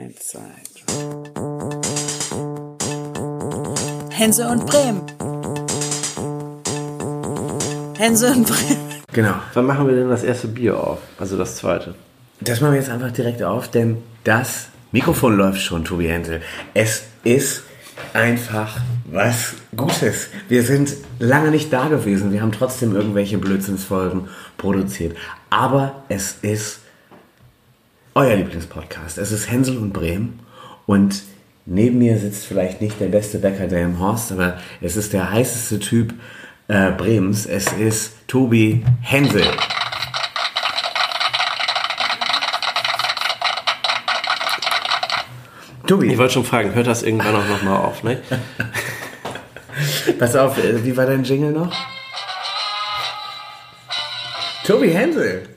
[0.00, 0.40] Eins, zwei,
[0.86, 0.94] drei.
[4.10, 5.02] Hense und Bremen.
[7.98, 8.78] Hense und Bremen.
[9.12, 9.34] Genau.
[9.52, 11.00] Wann machen wir denn das erste Bier auf?
[11.18, 11.94] Also das zweite.
[12.40, 16.40] Das machen wir jetzt einfach direkt auf, denn das Mikrofon läuft schon, Tobi Hänsel.
[16.72, 17.64] Es ist
[18.14, 20.28] einfach was Gutes.
[20.48, 22.32] Wir sind lange nicht da gewesen.
[22.32, 25.14] Wir haben trotzdem irgendwelche Blödsinnsfolgen produziert.
[25.50, 26.79] Aber es ist
[28.14, 29.18] euer Lieblingspodcast.
[29.18, 30.40] Es ist Hänsel und Bremen.
[30.86, 31.22] Und
[31.66, 35.30] neben mir sitzt vielleicht nicht der beste Bäcker der im Horst, aber es ist der
[35.30, 36.14] heißeste Typ
[36.68, 37.46] äh, Bremens.
[37.46, 39.44] Es ist Tobi Hänsel.
[45.86, 48.20] Tobi, Ich wollte schon fragen, hört das irgendwann auch nochmal auf, ne?
[50.20, 51.74] pass auf, äh, wie war dein Jingle noch?
[54.64, 55.49] Tobi Hänsel.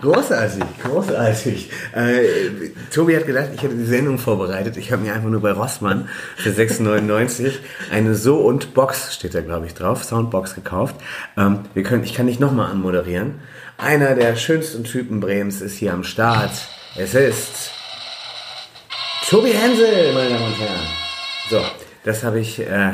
[0.00, 1.70] Großartig, großartig.
[1.92, 4.76] Äh, Tobi hat gedacht, ich hätte die Sendung vorbereitet.
[4.76, 7.54] Ich habe mir einfach nur bei Rossmann für 6,99
[7.90, 10.94] eine So und Box, steht da glaube ich drauf, Soundbox gekauft.
[11.36, 13.40] Ähm, wir können, ich kann nicht nochmal anmoderieren.
[13.76, 16.52] Einer der schönsten Typen Bremens ist hier am Start.
[16.96, 17.72] Es ist
[19.28, 20.86] Tobi Hänsel, meine Damen und Herren.
[21.50, 21.60] So,
[22.04, 22.92] das habe ich äh,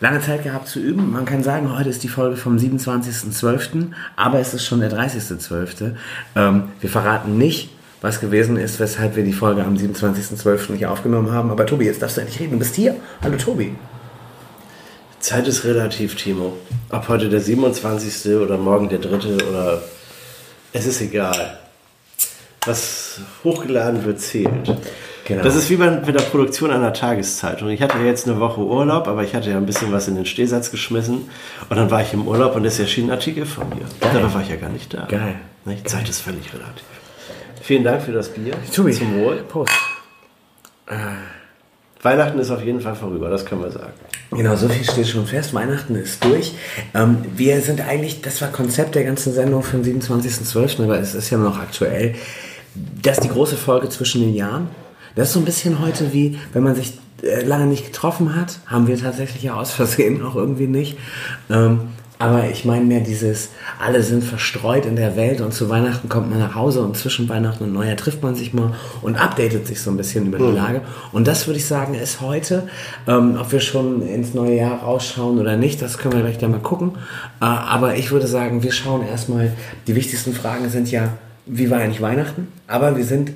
[0.00, 1.12] lange Zeit gehabt zu üben.
[1.12, 5.92] Man kann sagen, heute ist die Folge vom 27.12., aber es ist schon der 30.12.
[6.34, 10.72] Ähm, wir verraten nicht, was gewesen ist, weshalb wir die Folge am 27.12.
[10.72, 11.50] nicht aufgenommen haben.
[11.50, 12.52] Aber Tobi, jetzt darfst du endlich reden.
[12.52, 12.96] Du bist hier.
[13.22, 13.74] Hallo Tobi.
[15.18, 16.56] Zeit ist relativ, Timo.
[16.90, 18.36] Ob heute der 27.
[18.36, 19.16] oder morgen der 3.
[19.48, 19.82] oder...
[20.72, 21.58] Es ist egal.
[22.66, 24.76] Was hochgeladen wird, zählt.
[25.26, 25.42] Genau.
[25.42, 27.68] Das ist wie bei, bei der Produktion einer Tageszeitung.
[27.70, 30.14] Ich hatte ja jetzt eine Woche Urlaub, aber ich hatte ja ein bisschen was in
[30.14, 31.28] den Stehsatz geschmissen.
[31.68, 33.86] Und dann war ich im Urlaub und es erschien ein Artikel von mir.
[34.00, 35.06] Dabei war ich ja gar nicht da.
[35.06, 35.34] Geil.
[35.64, 35.88] Nicht?
[35.88, 36.84] Zeit ist völlig relativ.
[37.60, 38.54] Vielen Dank für das Bier.
[38.72, 39.38] Tobi, Zum Wohl.
[39.48, 39.72] Prost.
[42.02, 43.94] Weihnachten ist auf jeden Fall vorüber, das können wir sagen.
[44.30, 45.54] Genau, so viel steht schon fest.
[45.54, 46.54] Weihnachten ist durch.
[46.94, 51.16] Ähm, wir sind eigentlich, das war Konzept der ganzen Sendung für den 27.12., aber es
[51.16, 52.14] ist ja noch aktuell.
[53.02, 54.68] Das ist die große Folge zwischen den Jahren.
[55.16, 58.60] Das ist so ein bisschen heute wie, wenn man sich äh, lange nicht getroffen hat,
[58.66, 60.96] haben wir tatsächlich ja aus Versehen auch irgendwie nicht.
[61.50, 61.80] Ähm,
[62.18, 66.30] aber ich meine mehr dieses, alle sind verstreut in der Welt und zu Weihnachten kommt
[66.30, 69.82] man nach Hause und zwischen Weihnachten und Neujahr trifft man sich mal und updatet sich
[69.82, 70.80] so ein bisschen über die Lage.
[71.12, 72.68] Und das würde ich sagen, ist heute,
[73.06, 76.52] ähm, ob wir schon ins neue Jahr rausschauen oder nicht, das können wir gleich dann
[76.52, 76.92] mal gucken.
[77.40, 79.52] Äh, aber ich würde sagen, wir schauen erstmal,
[79.86, 82.48] die wichtigsten Fragen sind ja, wie war eigentlich Weihnachten?
[82.66, 83.32] Aber wir sind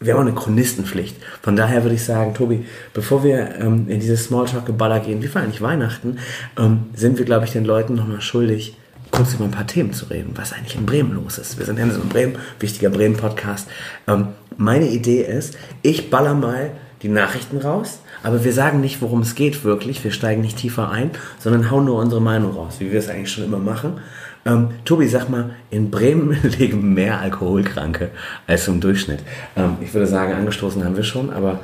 [0.00, 1.16] wir haben auch eine Chronistenpflicht.
[1.42, 5.42] Von daher würde ich sagen, Tobi, bevor wir ähm, in dieses Smalltalk-Geballer gehen, wie war
[5.42, 6.18] eigentlich Weihnachten,
[6.58, 8.76] ähm, sind wir, glaube ich, den Leuten nochmal schuldig,
[9.10, 11.58] kurz über ein paar Themen zu reden, was eigentlich in Bremen los ist.
[11.58, 13.68] Wir sind Hänsel in Bremen, wichtiger Bremen-Podcast.
[14.06, 19.20] Ähm, meine Idee ist, ich baller mal die Nachrichten raus, aber wir sagen nicht, worum
[19.20, 22.90] es geht wirklich, wir steigen nicht tiefer ein, sondern hauen nur unsere Meinung raus, wie
[22.90, 24.00] wir es eigentlich schon immer machen.
[24.46, 28.10] Ähm, Tobi, sag mal, in Bremen leben mehr Alkoholkranke
[28.46, 29.20] als im Durchschnitt.
[29.56, 31.60] Ähm, ich würde sagen, angestoßen haben wir schon, aber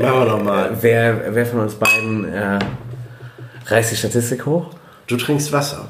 [0.00, 0.66] Machen wir doch mal.
[0.66, 2.58] äh, wer, wer von uns beiden äh,
[3.66, 4.70] reißt die Statistik hoch?
[5.06, 5.88] Du trinkst Wasser.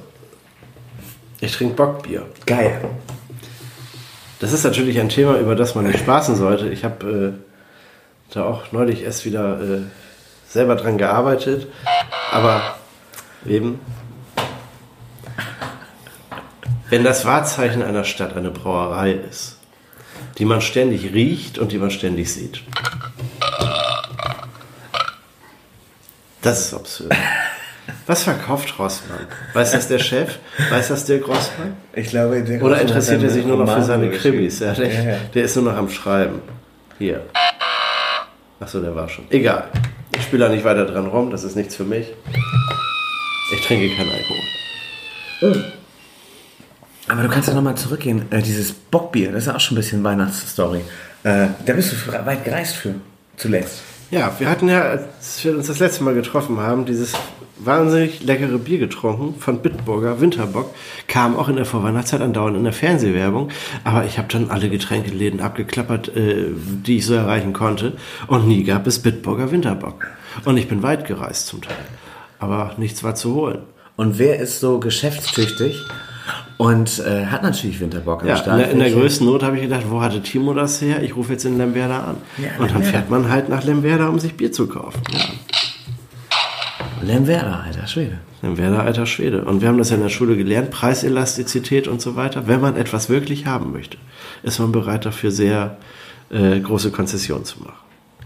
[1.41, 2.27] Ich trinke Bockbier.
[2.47, 2.81] Geil.
[4.41, 6.69] Das ist natürlich ein Thema, über das man nicht spaßen sollte.
[6.69, 9.81] Ich habe äh, da auch neulich erst wieder äh,
[10.47, 11.67] selber dran gearbeitet.
[12.33, 12.63] Aber
[13.47, 13.81] eben,
[16.91, 19.59] wenn das Wahrzeichen einer Stadt eine Brauerei ist,
[20.39, 22.63] die man ständig riecht und die man ständig sieht.
[26.43, 27.13] Das ist absurd.
[28.07, 29.27] Was verkauft Rossmann?
[29.53, 30.39] Weiß das der Chef?
[30.71, 31.77] Weiß das der Grossmann?
[31.93, 34.11] Ich glaube, der Oder Rossmann interessiert er sich nur noch für seine.
[34.11, 34.59] Krimis?
[34.61, 35.17] Ja, der, Ja, ja.
[35.35, 36.41] der ist nur noch am Schreiben.
[36.99, 37.23] Hier.
[38.59, 39.25] Achso, der war schon.
[39.31, 39.69] Egal.
[40.17, 42.07] Ich spiele da nicht weiter dran rum, das ist nichts für mich.
[43.55, 45.73] Ich trinke keinen Alkohol.
[47.11, 48.31] Aber du kannst ja nochmal zurückgehen.
[48.31, 50.83] Äh, dieses Bockbier, das ist ja auch schon ein bisschen Weihnachtsstory.
[51.25, 52.95] Äh, da bist du weit gereist für,
[53.37, 53.83] zuletzt.
[54.13, 57.15] Ja, wir hatten ja, als wir uns das letzte Mal getroffen haben, dieses
[57.59, 60.73] wahnsinnig leckere Bier getrunken von Bitburger Winterbock.
[61.09, 63.51] Kam auch in der Vorweihnachtszeit andauernd in der Fernsehwerbung.
[63.83, 67.95] Aber ich habe dann alle Getränkeläden abgeklappert, äh, die ich so erreichen konnte.
[68.29, 70.07] Und nie gab es Bitburger Winterbock.
[70.45, 71.77] Und ich bin weit gereist zum Teil.
[72.39, 73.63] Aber nichts war zu holen.
[73.97, 75.77] Und wer ist so geschäftstüchtig
[76.61, 78.61] und äh, hat natürlich Winterbock am Ja, in Start?
[78.61, 81.03] der, in der größten Not habe ich gedacht, wo hatte Timo das her?
[81.03, 82.17] Ich rufe jetzt in Lemberda an.
[82.37, 82.91] Ja, und dann Lemberda.
[82.91, 85.01] fährt man halt nach Lemberda, um sich Bier zu kaufen.
[85.11, 85.21] Ja.
[87.01, 88.19] Lemwerder, alter Schwede.
[88.43, 89.43] Lemberda, alter Schwede.
[89.47, 92.47] Und wir haben das ja in der Schule gelernt, Preiselastizität und so weiter.
[92.47, 93.97] Wenn man etwas wirklich haben möchte,
[94.43, 95.79] ist man bereit dafür sehr
[96.31, 97.73] äh, große Konzession zu machen.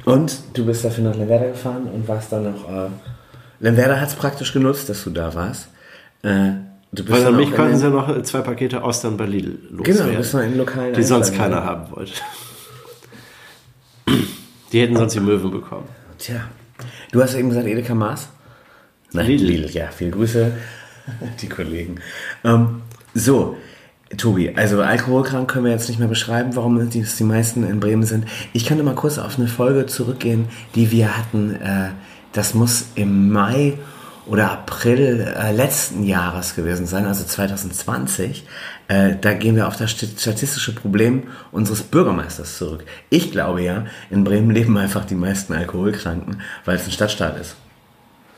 [0.07, 2.69] Und du bist dafür nach Lemwerder gefahren und warst dann noch.
[2.69, 2.89] Äh,
[3.61, 5.69] Lemwerder hat es praktisch genutzt, dass du da warst.
[6.25, 6.55] Äh,
[7.09, 10.13] Weil an mich konnten sie noch zwei Pakete Austern bei Lidl Genau, loswerden.
[10.13, 11.59] du bist noch den lokalen die sonst Einzelhandel.
[11.61, 12.13] keiner haben wollte.
[14.73, 15.89] Die hätten sonst die Möwen bekommen.
[16.19, 16.49] Tja.
[17.13, 18.29] Du hast eben gesagt Edeka Maas?
[19.13, 19.45] Nein, Lidl.
[19.47, 19.71] Lidl.
[19.71, 19.89] ja.
[19.95, 20.53] Viele Grüße,
[21.41, 21.97] die Kollegen.
[22.45, 22.83] Ähm,
[23.15, 23.57] so,
[24.17, 28.03] Tobi, also alkoholkrank können wir jetzt nicht mehr beschreiben, warum die, die meisten in Bremen
[28.05, 28.27] sind.
[28.53, 31.55] Ich könnte mal kurz auf eine Folge zurückgehen, die wir hatten.
[31.55, 31.91] Äh,
[32.33, 33.75] das muss im Mai
[34.27, 38.45] oder April äh, letzten Jahres gewesen sein, also 2020.
[38.89, 42.85] Äh, da gehen wir auf das sti- statistische Problem unseres Bürgermeisters zurück.
[43.11, 47.57] Ich glaube ja, in Bremen leben einfach die meisten Alkoholkranken, weil es ein Stadtstaat ist.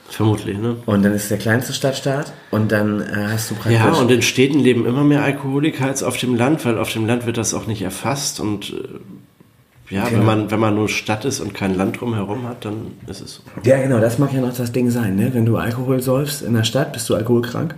[0.09, 0.77] Vermutlich, ne?
[0.87, 3.75] Und dann ist es der kleinste Stadtstaat und dann äh, hast du praktisch...
[3.75, 7.07] Ja, und in Städten leben immer mehr Alkoholiker als auf dem Land, weil auf dem
[7.09, 8.85] Land wird das auch nicht erfasst und äh,
[9.91, 10.19] ja, Genau.
[10.21, 13.35] wenn man wenn man nur Stadt ist und kein Land drumherum hat, dann ist es
[13.37, 13.43] so.
[13.65, 15.33] Ja, genau, das mag ja noch das Ding sein, ne?
[15.33, 17.75] Wenn du Alkohol säufst in der Stadt, bist du alkoholkrank.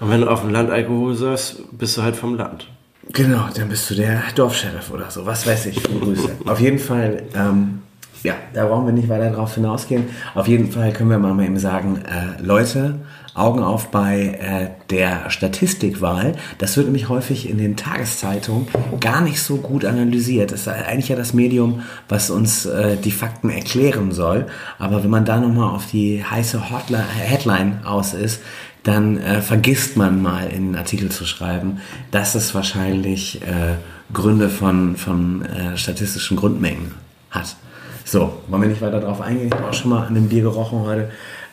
[0.00, 2.66] Und wenn du auf dem Land Alkohol säufst, bist du halt vom Land.
[3.12, 5.82] Genau, dann bist du der Dorfscheriff oder so, was weiß ich.
[5.82, 6.30] Grüße.
[6.46, 7.80] Auf jeden Fall, ähm,
[8.22, 10.04] ja, da brauchen wir nicht weiter drauf hinausgehen.
[10.34, 12.96] Auf jeden Fall können wir mal eben sagen, äh, Leute,
[13.34, 16.34] Augen auf bei äh, der Statistikwahl.
[16.58, 18.68] Das wird nämlich häufig in den Tageszeitungen
[19.00, 20.52] gar nicht so gut analysiert.
[20.52, 24.46] Das ist eigentlich ja das Medium, was uns äh, die Fakten erklären soll.
[24.78, 28.40] Aber wenn man da nochmal auf die heiße Hotline, Headline aus ist,
[28.82, 31.80] dann äh, vergisst man mal in einen Artikel zu schreiben,
[32.10, 33.76] dass es wahrscheinlich äh,
[34.12, 36.94] Gründe von, von äh, statistischen Grundmengen
[37.30, 37.56] hat.
[38.04, 39.48] So, wollen wir nicht weiter drauf eingehen?
[39.48, 41.10] Ich habe auch schon mal an dem Bier gerochen heute.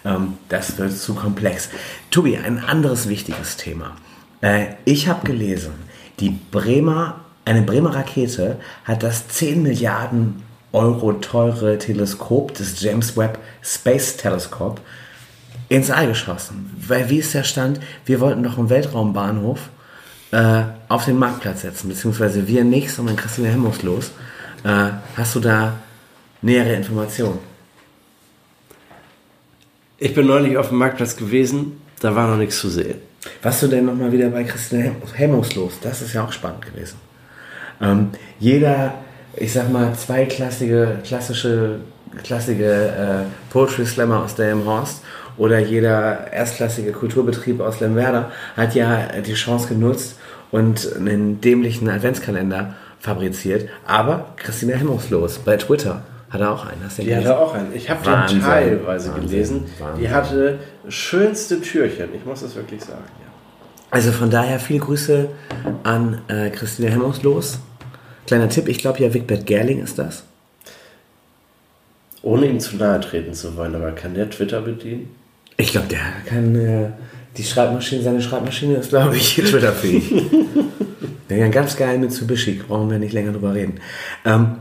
[0.07, 1.69] Ähm, das wird zu komplex.
[2.09, 3.95] Tobi, ein anderes wichtiges Thema.
[4.41, 5.73] Äh, ich habe gelesen,
[6.19, 13.39] die Bremer, eine Bremer Rakete hat das 10 Milliarden Euro teure Teleskop des James Webb
[13.61, 14.81] Space Telescope
[15.69, 16.71] ins All geschossen.
[16.87, 17.79] Weil wie ist der Stand?
[18.05, 19.69] Wir wollten doch einen Weltraumbahnhof
[20.31, 24.11] äh, auf den Marktplatz setzen, beziehungsweise wir nicht, sondern Christine Hemmungslos.
[24.63, 24.71] los.
[24.71, 25.73] Äh, hast du da
[26.41, 27.39] nähere Informationen?
[29.99, 32.99] Ich bin neulich auf dem Marktplatz gewesen, da war noch nichts zu sehen.
[33.41, 35.79] Was du denn nochmal wieder bei Christine Hem- Hemmungslos?
[35.81, 36.97] Das ist ja auch spannend gewesen.
[37.81, 38.09] Ähm,
[38.39, 38.93] jeder,
[39.35, 41.79] ich sag mal, zweiklassige, klassische,
[42.23, 45.01] klassige äh, Poetry Slammer aus der Horst
[45.35, 50.19] oder jeder erstklassige Kulturbetrieb aus Lemwerder hat ja die Chance genutzt
[50.51, 53.67] und einen dämlichen Adventskalender fabriziert.
[53.87, 56.83] Aber Christine Hemmungslos bei Twitter hat er auch einen.
[56.83, 57.27] Hast du Die gelesen?
[57.29, 57.73] hatte auch einen.
[57.75, 59.29] Ich habe den teilweise Wahnsinn.
[59.29, 59.65] gelesen.
[59.79, 60.01] Wahnsinn.
[60.03, 60.59] Die hatte
[60.89, 62.09] schönste Türchen.
[62.15, 63.03] Ich muss das wirklich sagen.
[63.19, 63.27] Ja.
[63.91, 65.29] Also von daher viele Grüße
[65.83, 67.59] an äh, Christine Hemmungslos.
[68.25, 70.23] Kleiner Tipp, ich glaube ja Wigbert Gerling ist das.
[72.23, 75.15] Ohne ihm zu nahe treten zu wollen, aber kann der Twitter bedienen?
[75.55, 76.89] Ich glaube, der kann äh,
[77.37, 80.13] die Schreibmaschine, seine Schreibmaschine ist, glaube ich, Twitter-fähig.
[81.29, 83.79] der kann ganz geil Mitsubishi, brauchen wir nicht länger drüber reden.
[84.25, 84.57] Ähm,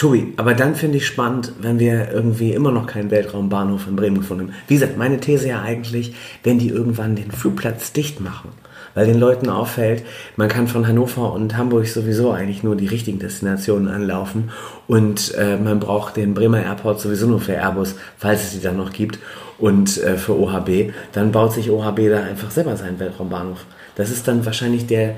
[0.00, 4.16] Tobi, aber dann finde ich spannend, wenn wir irgendwie immer noch keinen Weltraumbahnhof in Bremen
[4.16, 4.54] gefunden haben.
[4.66, 8.48] Wie gesagt, meine These ja eigentlich, wenn die irgendwann den Flugplatz dicht machen,
[8.94, 10.02] weil den Leuten auffällt,
[10.36, 14.52] man kann von Hannover und Hamburg sowieso eigentlich nur die richtigen Destinationen anlaufen
[14.88, 18.78] und äh, man braucht den Bremer Airport sowieso nur für Airbus, falls es die dann
[18.78, 19.18] noch gibt
[19.58, 23.66] und äh, für OHB, dann baut sich OHB da einfach selber seinen Weltraumbahnhof.
[23.96, 25.16] Das ist dann wahrscheinlich der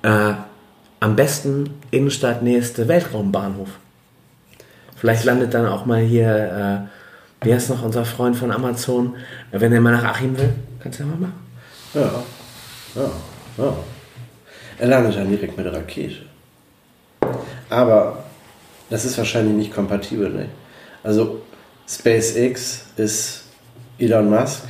[0.00, 0.32] äh,
[1.00, 3.81] am besten innenstadtnächste Weltraumbahnhof.
[5.02, 6.86] Vielleicht landet dann auch mal hier,
[7.42, 9.16] äh, wie heißt noch unser Freund von Amazon,
[9.50, 11.32] äh, wenn er mal nach Achim will, kannst du ja mal machen.
[11.92, 12.22] Ja.
[12.94, 13.10] Ja.
[13.58, 13.76] ja.
[14.78, 16.18] Er landet dann direkt mit der Rakete.
[17.68, 18.22] Aber
[18.90, 20.46] das ist wahrscheinlich nicht kompatibel, ne?
[21.02, 21.42] Also
[21.88, 23.46] SpaceX ist
[23.98, 24.62] Elon Musk.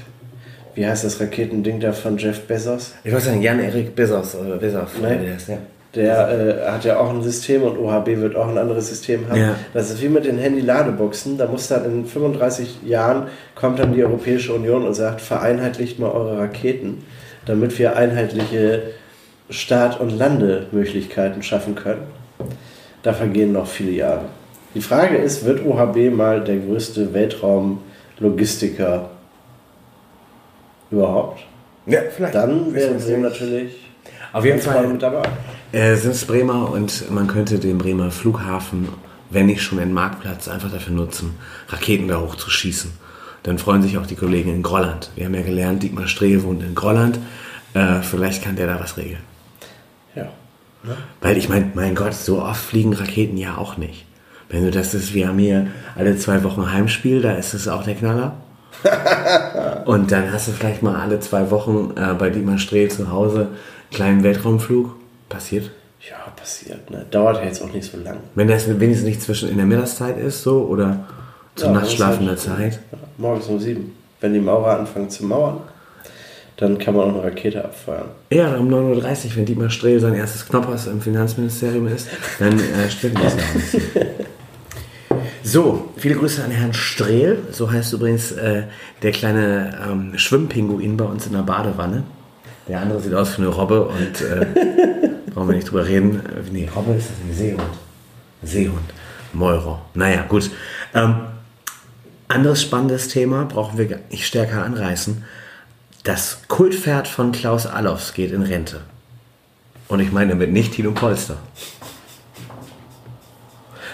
[0.75, 2.95] Wie heißt das Raketending da von Jeff Bezos?
[3.05, 5.35] Ich wollte sagen, Jan-Erik Bezos, oder Bezos, Nee.
[5.37, 5.59] ist, ja.
[5.95, 9.41] Der äh, hat ja auch ein System und OHB wird auch ein anderes System haben.
[9.41, 9.55] Ja.
[9.75, 11.37] Das ist wie mit den Handy-Ladeboxen.
[11.37, 16.11] Da muss dann in 35 Jahren kommt dann die Europäische Union und sagt, vereinheitlicht mal
[16.11, 17.05] eure Raketen,
[17.45, 18.85] damit wir einheitliche
[19.51, 22.03] Start- und Landemöglichkeiten schaffen können.
[23.03, 24.25] Da vergehen noch viele Jahre.
[24.75, 29.11] Die Frage ist, wird OHB mal der größte Weltraumlogistiker
[30.91, 31.41] überhaupt?
[31.87, 32.35] Ja, vielleicht.
[32.35, 33.19] Dann wäre nicht.
[33.19, 33.92] natürlich
[34.33, 35.23] Auf jeden Fall mit dabei.
[35.73, 38.89] äh, sind es Bremer und man könnte den Bremer Flughafen,
[39.31, 42.93] wenn nicht schon den Marktplatz, einfach dafür nutzen, Raketen da hochzuschießen.
[43.43, 45.11] Dann freuen sich auch die Kollegen in Grolland.
[45.17, 47.19] Wir haben ja gelernt, Dietmar Strehe wohnt in Grolland.
[47.75, 49.23] Äh, vielleicht kann der da was regeln.
[50.15, 50.29] Ja.
[51.21, 54.07] Weil ich meine, mein Gott, so oft fliegen Raketen ja auch nicht.
[54.49, 57.85] Wenn du das ist, wir haben hier alle zwei Wochen Heimspiel, da ist es auch
[57.85, 58.37] der Knaller.
[59.87, 63.49] Und dann hast du vielleicht mal alle zwei Wochen äh, bei Dietmar Strehl zu Hause
[63.93, 64.95] kleinen Weltraumflug.
[65.29, 65.71] Passiert.
[66.09, 66.91] Ja, passiert.
[66.91, 67.07] Ne?
[67.11, 68.19] Dauert ja jetzt auch nicht so lang.
[68.35, 71.07] Wenn das wenigstens nicht zwischen in der Mittagszeit ist, so, oder
[71.55, 72.81] zur Ja, nachtschlafender halt- Zeit.
[72.91, 73.93] Ja, morgens um sieben.
[74.21, 75.59] Wenn die Maurer anfangen zu mauern,
[76.57, 78.09] dann kann man auch eine Rakete abfeuern.
[78.31, 82.09] Ja, um 9.30 Uhr, wenn Dietmar Strehl sein erstes Knoppers im Finanzministerium ist,
[82.39, 84.03] dann äh, stimmt das ja.
[85.45, 87.39] So, viele Grüße an Herrn Strehl.
[87.51, 88.65] So heißt übrigens äh,
[89.03, 92.05] der kleine ähm, Schwimmpinguin bei uns in der Badewanne.
[92.69, 94.47] Der andere sieht aus wie eine Robbe und äh,
[95.35, 96.21] brauchen wir nicht drüber reden.
[96.27, 97.63] Äh, Nee, Robbe ist das ein Seehund.
[98.43, 98.93] Seehund.
[99.33, 99.81] Meuro.
[99.95, 100.51] Naja, gut.
[100.95, 101.17] Ähm,
[102.29, 105.25] anderes spannendes Thema, brauchen wir nicht stärker anreißen.
[106.05, 108.81] Das Kultpferd von Klaus Allofs geht in Rente.
[109.89, 111.37] Und ich meine damit nicht Tino Polster.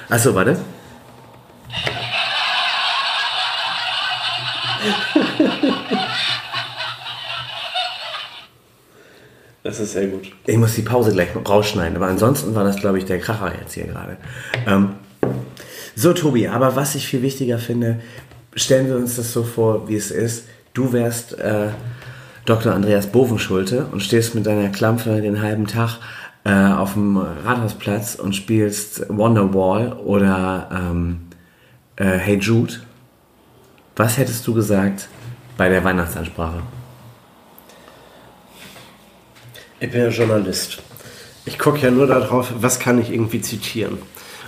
[0.08, 0.58] Achso, warte.
[9.68, 10.32] Das ist sehr gut.
[10.46, 13.74] Ich muss die Pause gleich rausschneiden, aber ansonsten war das, glaube ich, der Kracher jetzt
[13.74, 14.16] hier gerade.
[14.66, 14.92] Ähm,
[15.94, 18.00] so, Tobi, aber was ich viel wichtiger finde,
[18.54, 20.46] stellen wir uns das so vor, wie es ist.
[20.72, 21.68] Du wärst äh,
[22.46, 22.72] Dr.
[22.72, 25.98] Andreas Bovenschulte und stehst mit deiner Klampfe den halben Tag
[26.44, 31.18] äh, auf dem Rathausplatz und spielst Wonderwall oder ähm,
[31.96, 32.72] äh, Hey Jude.
[33.96, 35.10] Was hättest du gesagt
[35.58, 36.62] bei der Weihnachtsansprache?
[39.80, 40.78] Ich bin ja Journalist.
[41.44, 43.98] Ich gucke ja nur darauf, was kann ich irgendwie zitieren.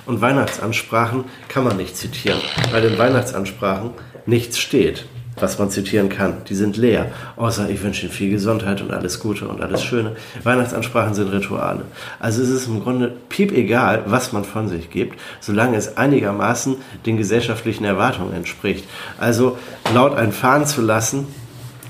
[0.05, 2.41] Und Weihnachtsansprachen kann man nicht zitieren,
[2.73, 3.93] weil in Weihnachtsansprachen
[4.27, 5.07] nichts steht,
[5.37, 6.43] was man zitieren kann.
[6.49, 10.17] Die sind leer, außer ich wünsche Ihnen viel Gesundheit und alles Gute und alles Schöne.
[10.43, 11.83] Weihnachtsansprachen sind Rituale.
[12.19, 16.75] Also es ist im Grunde piep egal, was man von sich gibt, solange es einigermaßen
[17.07, 18.85] den gesellschaftlichen Erwartungen entspricht.
[19.17, 19.59] Also
[19.95, 21.29] laut ein Fahren zu lassen,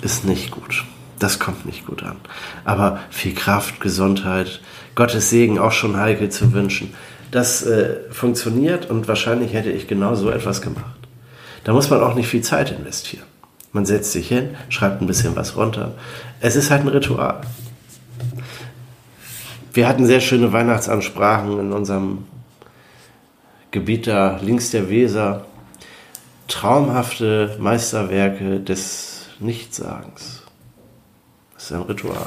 [0.03, 0.85] ist nicht gut.
[1.21, 2.17] Das kommt nicht gut an.
[2.65, 4.61] Aber viel Kraft, Gesundheit,
[4.97, 6.95] Gottes Segen auch schon heikel zu wünschen,
[7.31, 10.99] das äh, funktioniert und wahrscheinlich hätte ich genau so etwas gemacht.
[11.62, 13.27] Da muss man auch nicht viel Zeit investieren.
[13.73, 15.93] Man setzt sich hin, schreibt ein bisschen was runter.
[16.41, 17.43] Es ist halt ein Ritual.
[19.73, 22.25] Wir hatten sehr schöne Weihnachtsansprachen in unserem
[23.71, 25.45] Gebiet da links der Weser.
[26.49, 30.40] Traumhafte Meisterwerke des Nichtsagens.
[31.71, 32.27] Ist ein Ritual.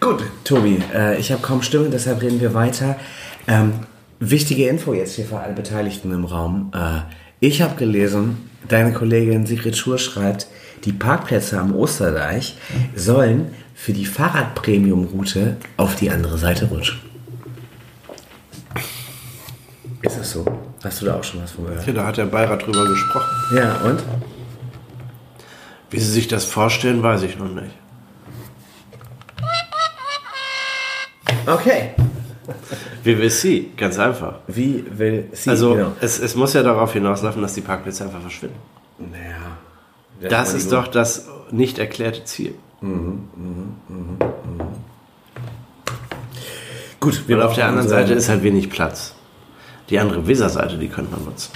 [0.00, 2.96] Gut, Tobi, äh, ich habe kaum Stimme, deshalb reden wir weiter.
[3.46, 3.72] Ähm,
[4.20, 6.70] wichtige Info jetzt hier für alle Beteiligten im Raum.
[6.74, 7.00] Äh,
[7.40, 10.46] ich habe gelesen, deine Kollegin Sigrid Schur schreibt,
[10.84, 12.58] die Parkplätze am Osterdeich
[12.94, 17.00] sollen für die Fahrradpremium-Route auf die andere Seite rutschen.
[20.02, 20.44] Ist das so?
[20.84, 21.86] Hast du da auch schon was von gehört?
[21.86, 23.56] Ja, da hat der Beirat drüber gesprochen.
[23.56, 24.02] Ja, und?
[25.90, 27.74] Wie Sie sich das vorstellen, weiß ich noch nicht.
[31.46, 31.90] Okay.
[33.04, 33.72] Wie will sie?
[33.76, 34.40] Ganz einfach.
[34.46, 35.50] Wie will sie?
[35.50, 35.92] Also genau.
[36.00, 38.58] es, es muss ja darauf hinauslaufen, dass die Parkplätze einfach verschwinden.
[38.98, 40.28] Naja.
[40.28, 42.54] Das ist doch das nicht erklärte Ziel.
[47.00, 49.14] Gut, wir Und auf der anderen Seite ist halt wenig Platz.
[49.90, 51.52] Die andere Weserseite, die könnte man nutzen.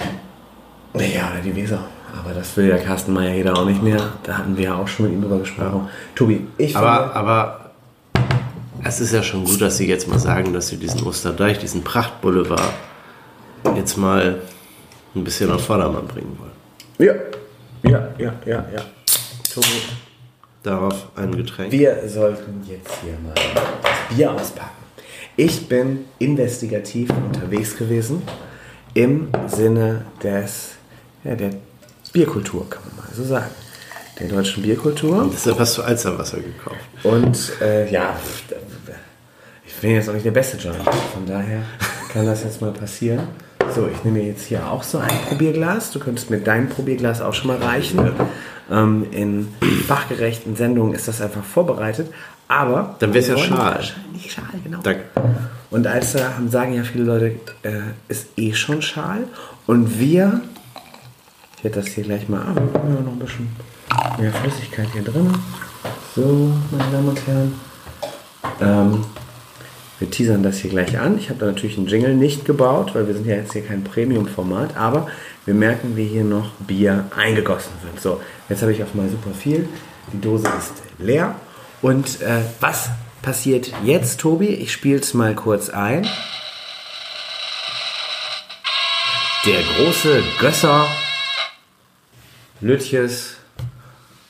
[0.95, 1.85] Ja, die Weser.
[2.19, 4.13] Aber das will der Carsten Meyer jeder auch nicht mehr.
[4.23, 5.89] Da hatten wir ja auch schon mit ihm drüber gesprochen.
[6.15, 7.71] Tobi, ich Aber, finde, aber
[8.83, 11.83] es ist ja schon gut, dass Sie jetzt mal sagen, dass Sie diesen Osterdeich, diesen
[11.83, 12.73] Prachtboulevard
[13.75, 14.41] jetzt mal
[15.15, 16.51] ein bisschen auf Vordermann bringen wollen.
[16.99, 17.13] ja,
[17.89, 18.81] ja, ja, ja, ja.
[19.53, 19.67] Tobi,
[20.63, 21.71] Darauf ein Getränk.
[21.71, 23.33] wir sollten jetzt hier mal
[23.83, 24.69] das Bier auspacken.
[25.35, 28.21] Ich bin investigativ unterwegs gewesen
[28.93, 30.71] im Sinne des,
[31.23, 31.51] ja, der
[32.13, 33.49] Bierkultur, kann man mal so sagen.
[34.19, 35.29] Der deutschen Bierkultur.
[35.33, 36.77] Deshalb hast du Alsterwasser gekauft.
[37.01, 38.15] Und äh, ja,
[39.65, 41.63] ich bin jetzt auch nicht der beste Journalist, von daher
[42.13, 43.27] kann das jetzt mal passieren.
[43.73, 45.91] So, ich nehme jetzt hier auch so ein Probierglas.
[45.91, 48.11] Du könntest mir dein Probierglas auch schon mal reichen.
[48.71, 49.47] Ähm, in
[49.87, 52.13] fachgerechten Sendungen ist das einfach vorbereitet.
[52.47, 52.95] Aber.
[52.99, 53.75] Dann wär's ja wir wollen Schal.
[53.75, 54.79] Wahrscheinlich Schal, genau.
[54.83, 55.03] Danke.
[55.71, 57.25] Und als äh, sagen ja viele Leute,
[57.63, 57.79] äh,
[58.09, 59.23] ist eh schon Schal.
[59.65, 60.41] Und wir,
[61.63, 63.49] hätte das hier gleich mal ab, ja, noch ein bisschen
[64.19, 65.33] mehr Flüssigkeit hier drin.
[66.15, 67.59] So, meine Damen und Herren.
[68.61, 69.05] Ähm,
[69.99, 71.17] wir teasern das hier gleich an.
[71.17, 73.83] Ich habe da natürlich einen Jingle nicht gebaut, weil wir sind ja jetzt hier kein
[73.83, 75.07] Premium-Format, aber
[75.45, 78.01] wir merken, wie hier noch Bier eingegossen wird.
[78.01, 79.67] So, jetzt habe ich auf mal super viel.
[80.11, 81.35] Die Dose ist leer.
[81.81, 82.89] Und äh, was
[83.21, 84.47] passiert jetzt, Tobi?
[84.47, 86.05] Ich spiele es mal kurz ein.
[89.45, 90.87] Der große Gösser
[92.63, 93.35] Lütjes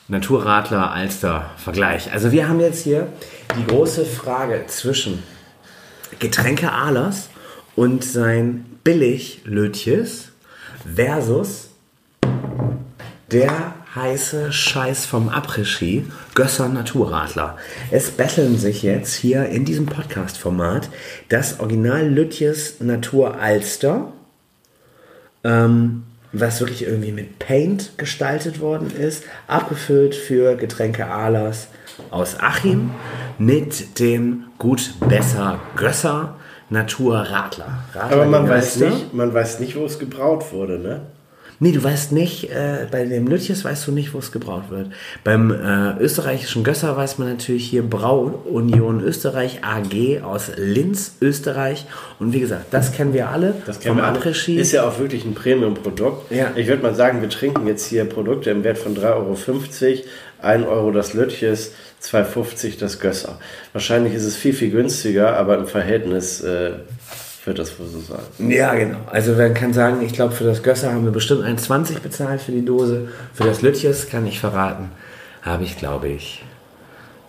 [0.08, 2.12] Naturradler Alster Vergleich.
[2.12, 3.06] Also wir haben jetzt hier
[3.56, 5.22] die große Frage zwischen
[6.18, 7.28] Getränke Ahlers
[7.76, 10.32] und sein billig Lütjes
[10.96, 11.68] versus
[13.30, 17.56] der heiße Scheiß vom Après-Ski, Gösser Naturradler.
[17.92, 20.90] Es betteln sich jetzt hier in diesem Podcast-Format
[21.28, 24.12] das Original Lütjes Natur Alster,
[25.44, 26.02] ähm,
[26.34, 31.68] was wirklich irgendwie mit Paint gestaltet worden ist, abgefüllt für Getränke Ahlers
[32.10, 32.90] aus Achim
[33.38, 36.36] mit dem gut besser Gösser
[36.70, 37.84] Naturradler.
[37.94, 41.02] Radler Aber man weiß, nicht, man weiß nicht, wo es gebraut wurde, ne?
[41.60, 44.88] Nee, du weißt nicht, äh, bei dem Lütjes weißt du nicht, wo es gebraut wird.
[45.22, 51.86] Beim äh, österreichischen Gösser weiß man natürlich hier Brauunion Österreich AG aus Linz, Österreich.
[52.18, 53.54] Und wie gesagt, das kennen wir alle.
[53.66, 54.18] Das kennen wir alle.
[54.24, 56.30] Ist ja auch wirklich ein Premium-Produkt.
[56.32, 56.50] Ja.
[56.56, 59.36] Ich würde mal sagen, wir trinken jetzt hier Produkte im Wert von 3,50 Euro,
[60.42, 63.38] 1 Euro das Lötjes, 2,50 das Gösser.
[63.72, 66.72] Wahrscheinlich ist es viel, viel günstiger, aber im Verhältnis äh,
[67.46, 68.50] wird das wohl so sein.
[68.50, 68.98] Ja, genau.
[69.10, 72.52] Also man kann sagen, ich glaube, für das Gösser haben wir bestimmt 1,20 bezahlt für
[72.52, 73.08] die Dose.
[73.32, 74.90] Für das Lütjes kann ich verraten,
[75.42, 76.44] habe ich, glaube ich,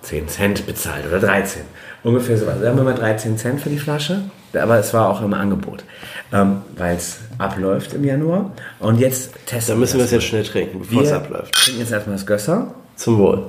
[0.04, 1.64] 10 Cent bezahlt oder 13.
[2.04, 2.48] Ungefähr so.
[2.48, 4.22] Also sagen wir mal 13 Cent für die Flasche.
[4.54, 5.84] Aber es war auch im Angebot,
[6.32, 8.52] ähm, weil es abläuft im Januar.
[8.80, 11.54] Und jetzt testen Da müssen wir es jetzt schnell trinken, bevor es Wir abläuft.
[11.54, 12.74] trinken jetzt erstmal das Gösser.
[12.96, 13.48] Zum Wohl.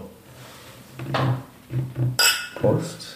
[2.60, 3.15] Prost.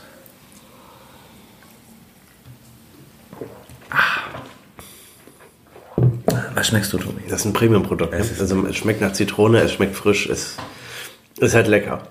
[6.54, 7.22] Was schmeckst du, Tobi?
[7.28, 8.12] Das ist ein Premium-Produkt.
[8.12, 8.18] Ne?
[8.18, 10.56] Also es schmeckt nach Zitrone, es schmeckt frisch, es
[11.38, 12.02] ist halt lecker.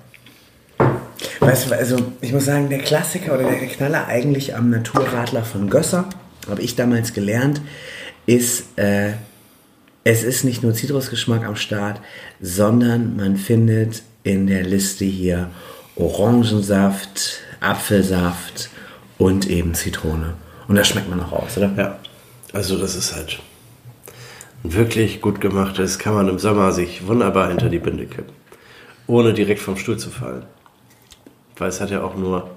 [1.40, 5.70] Weißt du, also ich muss sagen, der Klassiker oder der Knaller eigentlich am Naturradler von
[5.70, 6.10] Gösser,
[6.50, 7.62] habe ich damals gelernt,
[8.26, 9.12] ist, äh,
[10.04, 12.02] es ist nicht nur Zitrusgeschmack am Start,
[12.42, 15.50] sondern man findet in der Liste hier
[15.96, 18.70] Orangensaft, Apfelsaft
[19.18, 20.34] und eben Zitrone.
[20.70, 21.72] Und das schmeckt man auch raus, oder?
[21.76, 22.00] Ja.
[22.54, 23.40] Also das ist halt
[24.64, 28.34] ein wirklich gut gemachtes, kann man im Sommer sich wunderbar hinter die Binde kippen.
[29.08, 30.44] Ohne direkt vom Stuhl zu fallen.
[31.58, 32.52] Weil es hat ja auch nur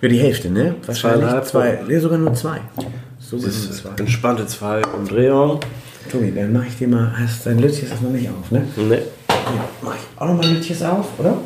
[0.00, 0.74] Ja, die Hälfte, ne?
[0.84, 2.60] Wahrscheinlich zwei, nee, sogar nur zwei.
[3.30, 3.90] Nur das zwei.
[3.96, 5.60] entspannte zwei Umdrehungen.
[6.10, 8.66] Tobi, dann mach ich dir mal, hast dein Lütjes ist noch nicht auf, ne?
[8.76, 9.02] Ne.
[9.28, 11.36] Ja, mach ich auch nochmal Lütjes auf, oder?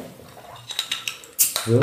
[1.67, 1.79] So.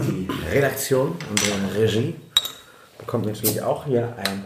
[0.00, 2.14] Die Redaktion, unsere Regie,
[3.00, 4.44] bekommt natürlich auch hier ein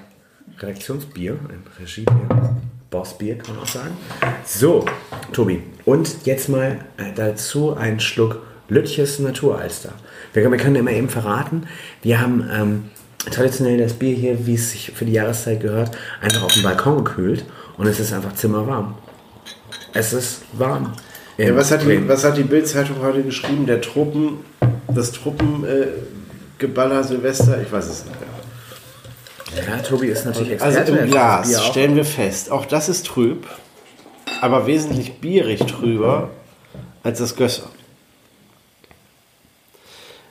[0.61, 2.57] Redaktionsbier, ein Regiebier.
[2.90, 3.97] Bossbier kann man auch sagen.
[4.45, 4.85] So,
[5.33, 9.93] Tobi, und jetzt mal äh, dazu ein Schluck Lütjes Naturalster.
[10.33, 11.67] Wir, wir können immer eben verraten,
[12.03, 12.85] wir haben ähm,
[13.31, 17.05] traditionell das Bier hier, wie es sich für die Jahreszeit gehört, einfach auf dem Balkon
[17.05, 17.45] gekühlt
[17.77, 18.95] und es ist einfach zimmerwarm.
[19.93, 20.93] Es ist warm.
[21.37, 23.67] Ja, was hat die, was hat die Bild-Zeitung heute geschrieben?
[23.67, 24.38] Der Truppen,
[24.87, 27.61] das Truppengeballer äh, Silvester?
[27.61, 28.34] Ich weiß es nicht mehr.
[29.57, 31.03] Ja, Tobi ist natürlich Also Experte.
[31.03, 33.47] im er kann das Glas stellen wir fest, auch das ist trüb,
[34.40, 36.31] aber wesentlich bierig trüber
[37.03, 37.69] als das Gösser.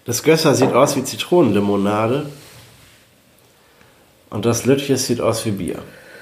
[0.05, 2.25] Das Gösser sieht aus wie Zitronenlimonade
[4.29, 5.79] und das Lütjes sieht aus wie Bier.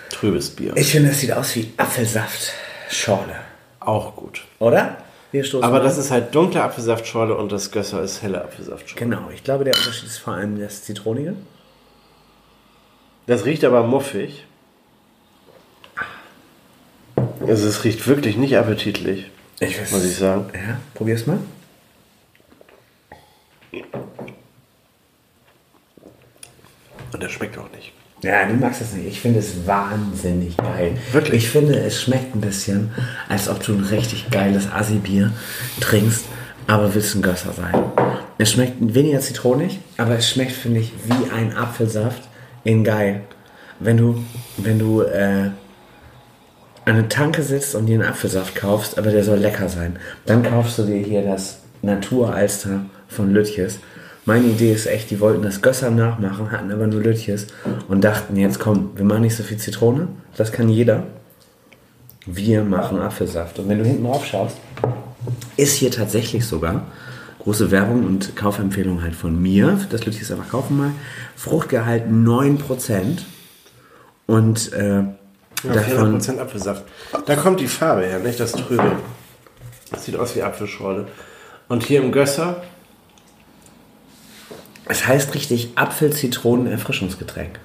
[0.10, 0.74] Trübes Bier.
[0.76, 3.36] Ich finde, es sieht aus wie Apfelsaftschorle.
[3.80, 4.44] Auch gut.
[4.60, 4.98] Oder?
[5.32, 9.04] Wir stoßen Aber das ist halt dunkle Apfelsaftschorle und das Gösser ist helle Apfelsaftschorle.
[9.04, 11.36] Genau, ich glaube, der Unterschied ist vor allem das Zitronige.
[13.32, 14.44] Das riecht aber muffig.
[17.48, 19.92] Also es riecht wirklich nicht appetitlich, Ich weiß.
[19.94, 20.48] muss ich sagen.
[20.54, 21.38] Ja, probier's mal.
[27.14, 27.94] Und der schmeckt auch nicht.
[28.22, 29.08] Ja, du magst es nicht.
[29.08, 30.98] Ich finde es wahnsinnig geil.
[31.14, 31.46] Wirklich?
[31.46, 32.92] Ich finde, es schmeckt ein bisschen,
[33.30, 35.32] als ob du ein richtig geiles Assi-Bier
[35.80, 36.26] trinkst,
[36.68, 37.82] aber willst ein Gösser sein.
[38.38, 42.24] Es schmeckt weniger zitronig, aber es schmeckt, finde ich, wie ein Apfelsaft
[42.64, 43.22] in geil.
[43.80, 44.24] Wenn du,
[44.58, 45.50] wenn du äh,
[46.86, 50.44] an eine Tanke sitzt und dir einen Apfelsaft kaufst, aber der soll lecker sein, dann
[50.44, 53.80] kaufst du dir hier das Naturalster von Lütjes.
[54.26, 57.48] Meine Idee ist echt, die wollten das Gösser nachmachen, hatten aber nur Lütjes
[57.88, 61.04] und dachten, jetzt komm, wir machen nicht so viel Zitrone, das kann jeder.
[62.28, 63.58] Wir machen Apfelsaft.
[63.58, 64.58] Und wenn du hinten drauf schaust,
[65.58, 66.86] ist hier tatsächlich sogar
[67.44, 69.80] große Werbung und Kaufempfehlung halt von mir.
[69.90, 70.92] Das Lütjes einfach kaufen mal.
[71.36, 73.20] Fruchtgehalt 9%.
[74.28, 75.04] Und äh,
[75.64, 76.84] Ja, davon 400% Apfelsaft.
[77.26, 78.98] Da kommt die Farbe her, nicht das Trübe.
[79.92, 81.08] Das sieht aus wie Apfelschorle.
[81.68, 82.64] Und hier im Gösser
[84.88, 87.60] Es heißt richtig Apfel-Zitronen-Erfrischungsgetränk.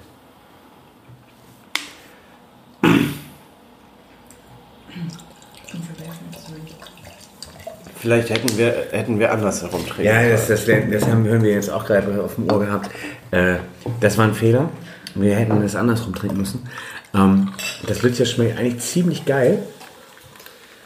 [8.07, 11.69] Vielleicht hätten wir, hätten wir andersherum trinken Ja, das, das, das haben hören wir jetzt
[11.69, 12.89] auch gerade auf dem Ohr gehabt.
[13.31, 13.55] Äh,
[13.99, 14.69] das war ein Fehler.
[15.13, 16.69] Wir hätten das andersrum trinken müssen.
[17.13, 17.51] Ähm,
[17.85, 19.61] das Lütje schmeckt eigentlich ziemlich geil.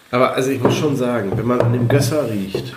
[0.10, 2.76] Aber also ich muss schon sagen, wenn man an dem Gösser riecht,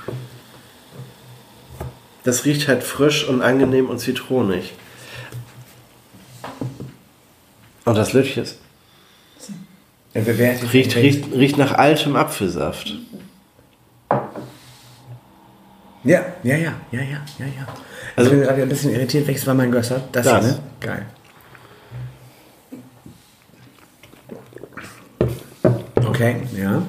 [2.24, 4.74] das riecht halt frisch und angenehm und zitronig.
[7.86, 8.58] Und das Lütjes
[10.14, 12.94] riecht, riecht, riecht nach altem Apfelsaft.
[16.04, 17.66] Ja, ja, ja, ja, ja, ja, ja.
[17.66, 17.76] Also
[18.16, 20.02] Also- ich bin gerade ein bisschen irritiert, welches war mein Gösser?
[20.12, 20.44] Das, Das.
[20.44, 20.58] hier, ne?
[20.80, 21.06] Geil.
[26.06, 26.82] Okay, ja.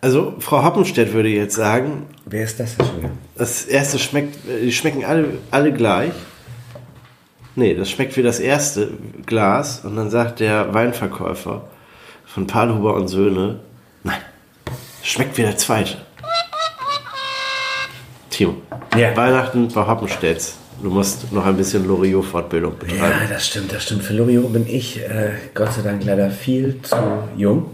[0.00, 4.72] Also Frau Hoppenstedt würde jetzt sagen, Wer ist das denn schon das erste schmeckt, die
[4.72, 6.12] schmecken alle, alle gleich.
[7.54, 8.90] Nee, das schmeckt wie das erste
[9.24, 11.68] Glas und dann sagt der Weinverkäufer
[12.26, 13.60] von Palhuber und Söhne,
[14.04, 14.20] nein,
[14.64, 15.96] das schmeckt wie der zweite.
[18.36, 18.54] Timo,
[18.94, 19.16] Ja.
[19.16, 20.56] Weihnachten bei Hoppenstedts.
[20.82, 23.14] Du musst noch ein bisschen Loriot-Fortbildung Ja, betreiben.
[23.30, 24.02] das stimmt, das stimmt.
[24.02, 26.96] Für Loriot bin ich äh, Gott sei Dank leider viel zu
[27.34, 27.70] jung.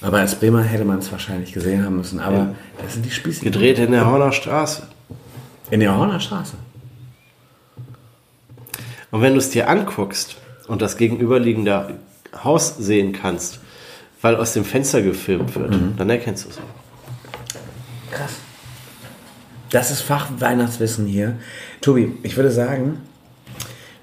[0.00, 2.18] Aber als Bremer hätte man es wahrscheinlich gesehen haben müssen.
[2.18, 3.44] Aber das sind die Spieße.
[3.44, 4.84] Gedreht in der Horner Straße.
[5.70, 6.54] In der Horner Straße.
[9.10, 10.36] Und wenn du es dir anguckst
[10.68, 11.98] und das gegenüberliegende
[12.42, 13.60] Haus sehen kannst,
[14.22, 16.58] weil aus dem Fenster gefilmt wird, dann erkennst du es.
[18.10, 18.32] Krass.
[19.70, 21.36] Das ist Fachweihnachtswissen hier.
[21.80, 22.98] Tobi, ich würde sagen,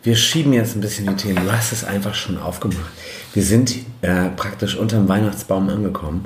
[0.04, 1.45] wir schieben jetzt ein bisschen die Themen.
[1.45, 2.91] Du hast es einfach schon aufgemacht.
[3.34, 6.26] Wir sind äh, praktisch unterm Weihnachtsbaum angekommen.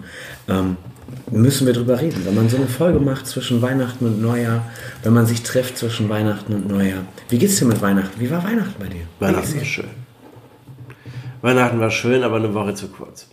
[0.49, 0.77] Ähm,
[1.29, 2.25] müssen wir drüber reden.
[2.25, 4.65] Wenn man so eine Folge macht zwischen Weihnachten und Neujahr,
[5.03, 7.03] wenn man sich trifft zwischen Weihnachten und Neujahr.
[7.29, 8.19] Wie geht's dir mit Weihnachten?
[8.19, 9.03] Wie war Weihnachten bei dir?
[9.19, 9.89] Weihnachten war schön.
[11.41, 13.27] Weihnachten war schön, aber eine Woche zu kurz.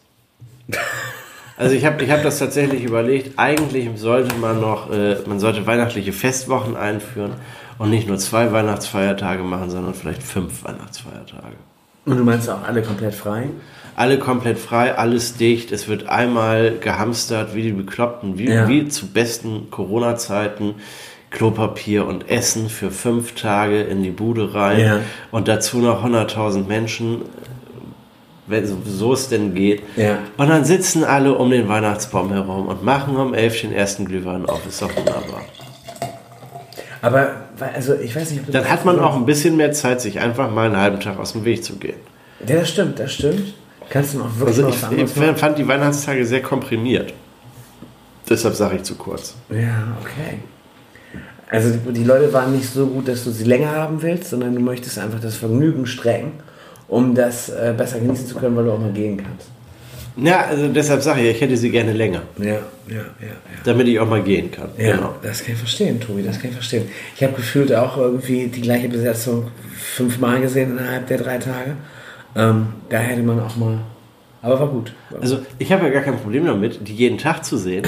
[1.56, 3.38] Also ich habe ich hab das tatsächlich überlegt.
[3.38, 7.32] Eigentlich sollte man noch, äh, man sollte weihnachtliche Festwochen einführen
[7.78, 11.54] und nicht nur zwei Weihnachtsfeiertage machen, sondern vielleicht fünf Weihnachtsfeiertage.
[12.06, 13.48] Und du meinst auch alle komplett frei?
[13.96, 15.70] Alle komplett frei, alles dicht.
[15.70, 18.66] Es wird einmal gehamstert wie die Bekloppten, wie, Ja.
[18.68, 20.74] wie zu besten Corona-Zeiten.
[21.30, 25.00] Klopapier und Essen für fünf Tage in die Bude rein Ja.
[25.32, 27.22] und dazu noch 100.000 Menschen,
[28.46, 29.82] wenn so, es denn geht.
[29.96, 30.18] Ja.
[30.36, 34.46] Und dann sitzen alle um den Weihnachtsbaum herum und machen um elf den ersten Glühwein
[34.46, 34.66] auf.
[34.66, 35.42] Ist doch wunderbar.
[37.00, 37.32] Aber,
[37.74, 40.50] also ich weiß nicht, ob Dann hat man auch ein bisschen mehr Zeit, sich einfach
[40.50, 41.96] mal einen halben Tag aus dem Weg zu gehen.
[42.46, 43.54] Ja, das stimmt, das stimmt.
[43.90, 47.12] Kannst du noch wirklich Also ich, ich fand die Weihnachtstage sehr komprimiert.
[48.28, 49.34] Deshalb sage ich zu kurz.
[49.50, 50.38] Ja, okay.
[51.50, 54.54] Also die, die Leute waren nicht so gut, dass du sie länger haben willst, sondern
[54.54, 56.32] du möchtest einfach das Vergnügen strecken,
[56.88, 59.48] um das äh, besser genießen zu können, weil du auch mal gehen kannst.
[60.16, 62.54] Ja, also deshalb sage ich, ich hätte sie gerne länger, Ja, ja,
[62.88, 63.34] ja, ja.
[63.64, 64.68] damit ich auch mal gehen kann.
[64.78, 65.14] Ja, Genau.
[65.22, 66.88] das kann ich verstehen, Tobi, das kann ich verstehen.
[67.16, 71.72] Ich habe gefühlt auch irgendwie die gleiche Besetzung fünfmal gesehen innerhalb der drei Tage.
[72.36, 73.78] Ähm, da hätte man auch mal.
[74.40, 74.92] Aber war gut.
[75.20, 77.84] Also ich habe ja gar kein Problem damit, die jeden Tag zu sehen.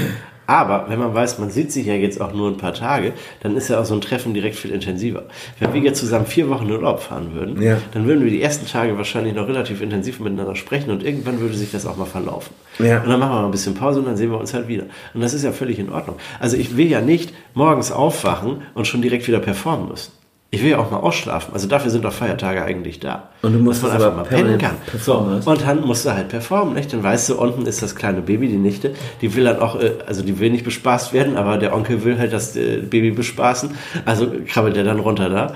[0.46, 3.56] Aber wenn man weiß, man sieht sich ja jetzt auch nur ein paar Tage, dann
[3.56, 5.24] ist ja auch so ein Treffen direkt viel intensiver.
[5.58, 7.78] Wenn wir jetzt zusammen vier Wochen in Urlaub fahren würden, Ja.
[7.92, 11.54] dann würden wir die ersten Tage wahrscheinlich noch relativ intensiv miteinander sprechen und irgendwann würde
[11.56, 12.54] sich das auch mal verlaufen.
[12.78, 13.02] Ja.
[13.02, 14.84] Und dann machen wir mal ein bisschen Pause und dann sehen wir uns halt wieder.
[15.14, 16.16] Und das ist ja völlig in Ordnung.
[16.38, 20.12] Also ich will ja nicht morgens aufwachen und schon direkt wieder performen müssen.
[20.56, 21.52] Ich will ja auch mal ausschlafen.
[21.52, 23.28] Also dafür sind doch Feiertage eigentlich da.
[23.42, 24.76] Und du musst Dass man einfach mal pennen kann.
[24.86, 26.94] So, performen und dann musst du halt performen, nicht?
[26.94, 29.92] Dann weißt du, unten ist das kleine Baby, die Nichte, die will dann auch, äh,
[30.06, 33.68] also die will nicht bespaßt werden, aber der Onkel will halt das äh, Baby bespaßen.
[34.06, 35.52] Also krabbelt er dann runter da.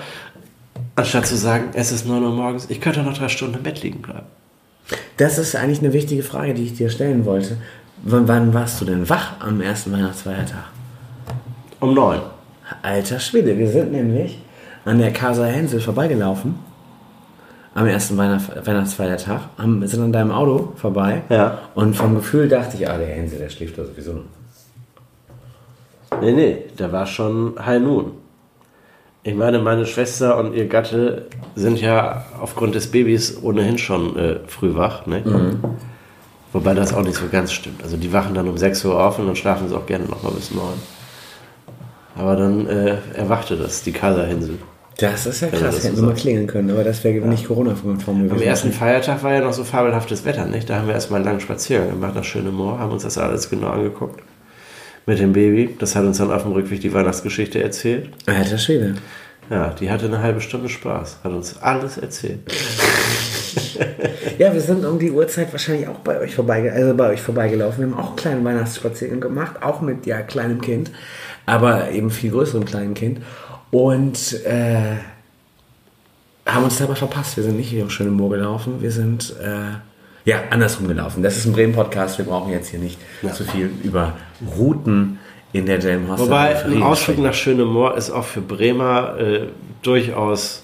[0.96, 3.82] Anstatt zu sagen, es ist 9 Uhr morgens, ich könnte noch drei Stunden im Bett
[3.82, 4.26] liegen bleiben.
[5.16, 7.56] Das ist eigentlich eine wichtige Frage, die ich dir stellen wollte.
[8.02, 10.64] W wann warst du denn wach am ersten Weihnachtsfeiertag?
[11.80, 12.20] Um 9.
[12.82, 14.36] Alter Schwede, wir sind nämlich
[14.84, 16.54] an der Casa Hänsel vorbeigelaufen.
[17.74, 19.42] Am ersten Weihnacht Weihnachtsfeiertag.
[19.56, 21.22] Haben, sind an deinem Auto vorbei.
[21.28, 21.58] Ja.
[21.74, 24.24] Und vom Gefühl dachte ich, ah, der Hänsel, der schläft da sowieso noch.
[26.20, 28.12] Nee, nee, da war schon High Noon.
[29.22, 34.40] Ich meine, meine Schwester und ihr Gatte sind ja aufgrund des Babys ohnehin schon äh,
[34.46, 35.22] früh wach, ne?
[36.52, 37.82] Wobei das auch nicht so ganz stimmt.
[37.82, 40.22] Also die wachen dann um 6 Uhr auf und dann schlafen sie auch gerne noch
[40.22, 40.64] mal bis 9.
[42.16, 44.58] Aber dann äh, erwachte das, die Kaiserhinsel.
[44.98, 47.26] Das ist ja man krass, das so hätten wir mal klingeln können, aber das wäre
[47.26, 48.42] nicht Corona-konform gewesen.
[48.42, 50.68] Am ersten Feiertag war ja noch so fabelhaftes Wetter, nicht?
[50.68, 53.48] Da haben wir erstmal einen langen Spaziergang gemacht, das schöne Moor, haben uns das alles
[53.48, 54.20] genau angeguckt.
[55.06, 55.74] mit dem Baby.
[55.78, 58.10] Das hat uns dann auf dem Rückweg die Weihnachtsgeschichte erzählt.
[58.26, 58.94] Alter Schwede.
[59.50, 61.18] Ja, die hatte eine halbe Stunde Spaß.
[61.24, 62.40] Hat uns alles erzählt.
[64.38, 67.84] Ja, wir sind um die Uhrzeit wahrscheinlich auch bei euch, vorbeige also bei euch vorbeigelaufen.
[67.84, 70.90] Wir haben auch einen kleinen Weihnachtsspaziergang gemacht, auch mit ja kleinem Kind,
[71.46, 73.20] aber eben viel größerem kleinen Kind.
[73.70, 74.96] Und äh,
[76.46, 77.36] haben uns dabei verpasst.
[77.36, 79.78] Wir sind nicht hier schön im Moor gelaufen, wir sind äh,
[80.24, 81.22] ja andersrum gelaufen.
[81.22, 82.98] Das ist ein Bremen-Podcast, wir brauchen jetzt hier nicht
[83.32, 84.14] zu viel über
[84.56, 85.18] Routen
[85.52, 89.48] in der Delmenhorster Wobei ein Ausflug nach Schönemoor ist auch für Bremer äh,
[89.82, 90.62] durchaus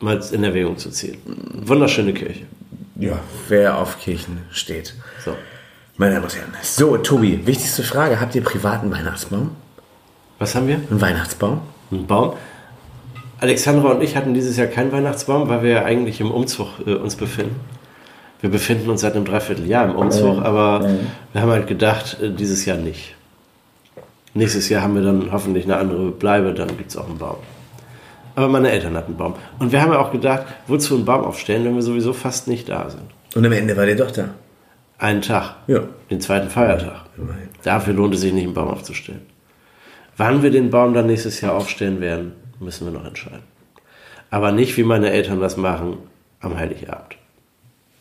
[0.00, 1.18] mal in Erwägung zu ziehen.
[1.64, 2.46] Wunderschöne Kirche.
[2.96, 4.94] Ja, wer auf Kirchen steht.
[5.24, 5.34] So.
[5.96, 6.52] Meine Damen und Herren.
[6.62, 8.20] So, Tobi, wichtigste Frage.
[8.20, 9.52] Habt ihr privaten Weihnachtsbaum?
[10.38, 10.76] Was haben wir?
[10.90, 11.60] Einen Weihnachtsbaum?
[11.90, 12.34] Ein Baum.
[13.40, 16.94] Alexandra und ich hatten dieses Jahr keinen Weihnachtsbaum, weil wir ja eigentlich im Umzug äh,
[16.94, 17.60] uns befinden.
[18.40, 20.86] Wir befinden uns seit einem Dreivierteljahr im Umzug, aber
[21.32, 23.14] wir haben halt gedacht, äh, dieses Jahr nicht.
[24.34, 27.36] Nächstes Jahr haben wir dann hoffentlich eine andere Bleibe, dann gibt es auch einen Baum.
[28.34, 29.34] Aber meine Eltern hatten einen Baum.
[29.58, 32.68] Und wir haben ja auch gedacht, wozu einen Baum aufstellen, wenn wir sowieso fast nicht
[32.68, 33.04] da sind.
[33.34, 34.30] Und am Ende war der doch da.
[34.98, 35.56] Einen Tag.
[35.66, 35.80] Ja.
[36.10, 37.06] Den zweiten Feiertag.
[37.16, 37.48] Immerhin.
[37.62, 39.22] Dafür lohnt es sich nicht, einen Baum aufzustellen.
[40.16, 43.42] Wann wir den Baum dann nächstes Jahr aufstellen werden, müssen wir noch entscheiden.
[44.30, 45.98] Aber nicht, wie meine Eltern das machen,
[46.40, 47.16] am Heiligabend.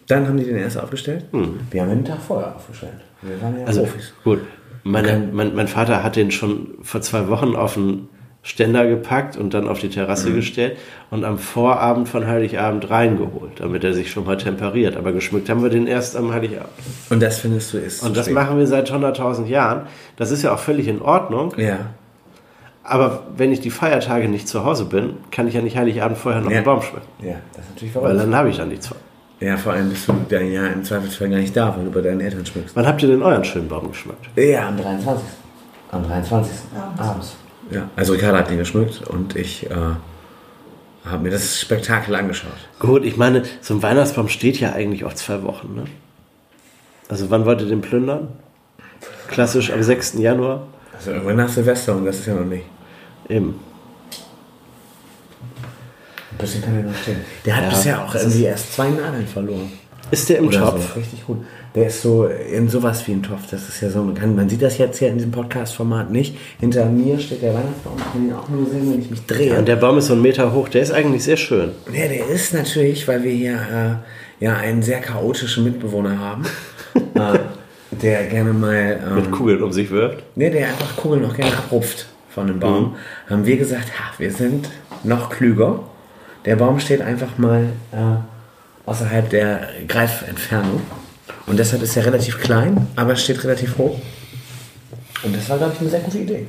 [0.07, 1.25] Dann haben die den erst aufgestellt.
[1.31, 2.93] Wir haben ihn einen Tag vorher aufgestellt.
[3.21, 3.67] Wir waren ja Hm.
[3.67, 4.13] Also Profis.
[4.23, 4.39] gut,
[4.83, 8.09] meine, mein, mein Vater hat den schon vor zwei Wochen auf den
[8.45, 10.35] Ständer gepackt und dann auf die Terrasse Mhm.
[10.35, 10.77] gestellt
[11.09, 14.97] und am Vorabend von Heiligabend reingeholt, damit er sich schon mal temperiert.
[14.97, 16.67] Aber geschmückt haben wir den erst am Heiligabend.
[17.09, 18.35] Und das findest du ist Und das spät.
[18.35, 19.83] machen wir seit 100.000 Jahren.
[20.17, 21.53] Das ist ja auch völlig in Ordnung.
[21.57, 21.91] Ja.
[22.83, 26.41] Aber wenn ich die Feiertage nicht zu Hause bin, kann ich ja nicht Heiligabend vorher
[26.41, 26.57] noch Ja.
[26.57, 27.07] einen Baum schmücken.
[27.21, 28.21] Ja, das ist natürlich Weil verrückt.
[28.23, 28.97] dann habe ich da nichts von.
[29.39, 32.01] Ja, vor allem bist du dann ja im Zweifelsfall gar nicht da, weil du bei
[32.01, 32.75] deinen Eltern schmückst.
[32.75, 34.25] Wann habt ihr denn euren schönen Baum geschmückt?
[34.37, 35.23] Ja, am 23.
[35.91, 36.53] Am 23.
[36.97, 37.35] Abends.
[37.71, 39.73] Ja, also Ricardo hat den geschmückt und ich äh,
[41.05, 42.51] habe mir das Spektakel angeschaut.
[42.79, 45.73] Gut, ich meine, so ein Weihnachtsbaum steht ja eigentlich auch zwei Wochen.
[45.75, 45.85] Ne?
[47.09, 48.29] Also wann wollt ihr den plündern?
[49.29, 50.15] Klassisch am 6.
[50.19, 50.67] Januar?
[50.95, 52.65] Also irgendwann nach Silvester und das ist ja noch nicht.
[53.29, 53.59] Eben.
[56.31, 57.17] Ein bisschen kann der noch stehen.
[57.45, 59.71] Der hat Ja, bisher auch irgendwie erst zwei Nadeln verloren.
[60.11, 60.93] Ist der im Oder Topf?
[60.93, 60.99] So.
[60.99, 61.37] Richtig gut.
[61.75, 63.49] Der ist so in sowas wie ein Topf.
[63.49, 66.37] Das ist ja so, man, kann, man sieht das jetzt hier in diesem Podcast-Format nicht.
[66.59, 67.97] Hinter mir steht der Weihnachtsbaum.
[67.97, 69.53] Ich kann ihn auch nur sehen, wenn ich mich drehe.
[69.53, 70.69] Ja, und der Baum ist so einen Meter hoch.
[70.69, 71.71] Der ist eigentlich sehr schön.
[71.91, 76.45] Ja, der ist natürlich, weil wir hier äh, ja einen sehr chaotischen Mitbewohner haben,
[77.15, 77.39] äh,
[78.03, 80.23] der gerne mal, Mit ähm, Kugeln um sich wirft.
[80.37, 82.95] ne, der einfach Kugeln noch gerne abrupft von dem Baum,
[83.29, 84.69] haben wir gesagt, ha, wir sind
[85.03, 85.79] noch klüger.
[86.45, 90.81] Der Baum steht einfach mal äh, außerhalb der Greifentfernung
[91.45, 93.99] und deshalb ist er relativ klein, aber steht relativ hoch.
[95.23, 96.47] Und das war, glaube ich, eine sehr gute Idee.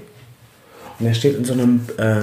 [0.98, 2.22] Und er steht in so einem äh,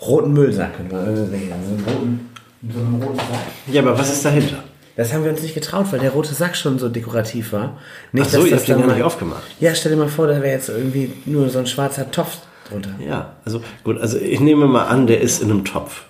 [0.00, 0.88] roten Müllsack, sehen.
[0.88, 2.30] In so einem roten,
[2.62, 3.26] in so einem roten Sack.
[3.72, 4.62] Ja, aber was ist dahinter?
[5.00, 7.78] Das haben wir uns nicht getraut, weil der rote Sack schon so dekorativ war.
[8.12, 9.42] Nicht, Ach so, dass ihr das habt den dann gar nicht aufgemacht.
[9.58, 12.36] Ja, stell dir mal vor, da wäre jetzt irgendwie nur so ein schwarzer Topf
[12.68, 12.90] drunter.
[13.02, 16.02] Ja, also gut, also ich nehme mal an, der ist in einem Topf.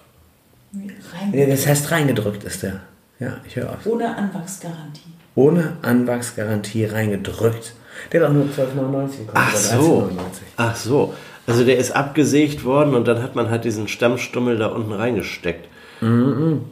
[1.33, 2.81] Ja, das heißt, reingedrückt ist der.
[3.21, 3.77] Ja, ich höre auf.
[3.85, 5.13] Ohne Anwachsgarantie.
[5.37, 7.75] Ohne Anwachsgarantie reingedrückt.
[8.11, 9.31] Der hat auch nur 12,99 gekostet.
[9.35, 10.11] Ach so.
[10.11, 10.17] 13,99.
[10.57, 11.15] Ach so.
[11.47, 15.69] Also der ist abgesägt worden und dann hat man halt diesen Stammstummel da unten reingesteckt.
[16.01, 16.65] Und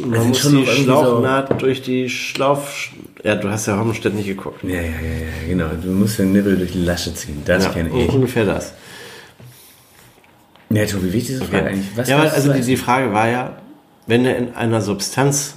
[0.00, 2.90] man sind muss schon die Schlauchnaht durch die Schlauf...
[3.22, 4.62] Ja, du hast ja Hommenstedt nicht geguckt.
[4.64, 5.68] Ja, ja, ja, ja, genau.
[5.80, 7.42] Du musst den Nibbel durch die Lasche ziehen.
[7.44, 8.08] Das Ja, kenne ich.
[8.08, 8.72] ungefähr das.
[10.70, 11.86] Ja, Tobi, wie ist diese Frage eigentlich?
[11.94, 13.58] Was ja, weil was also die, die Frage war ja,
[14.06, 15.54] wenn er in einer Substanz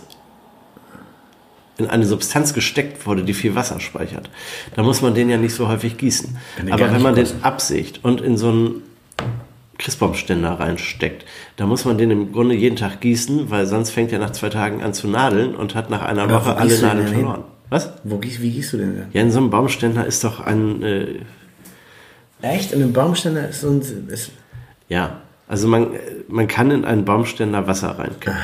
[1.78, 4.30] in eine Substanz gesteckt wurde, die viel Wasser speichert,
[4.76, 6.38] dann muss man den ja nicht so häufig gießen.
[6.58, 7.44] Den Aber wenn man den kosten.
[7.44, 8.82] absägt und in so einen
[9.78, 11.26] Christbaumständer reinsteckt,
[11.58, 14.50] dann muss man den im Grunde jeden Tag gießen, weil sonst fängt er nach zwei
[14.50, 17.16] Tagen an zu nadeln und hat nach einer Aber Woche alle Nadeln denn hin?
[17.16, 17.44] verloren.
[17.70, 17.92] Was?
[18.04, 19.08] Wo wie gießt du den denn?
[19.12, 21.06] Ja, in so einem Baumständer ist doch ein, äh,
[22.42, 22.72] Echt?
[22.74, 23.82] In einem Baumständer ist so ein.
[24.10, 24.32] Ist,
[24.88, 25.88] ja, also man,
[26.28, 28.36] man kann in einen Baumständer Wasser reinkippen.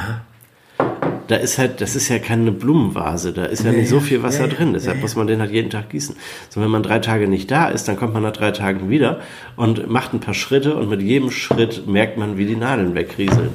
[1.31, 4.21] Da ist halt, das ist ja keine Blumenvase, da ist ja Ja, nicht so viel
[4.21, 6.17] Wasser ja, drin, deshalb muss man den halt jeden Tag gießen.
[6.49, 9.21] So, wenn man drei Tage nicht da ist, dann kommt man nach drei Tagen wieder
[9.55, 13.47] und macht ein paar Schritte und mit jedem Schritt merkt man, wie die Nadeln wegrieseln.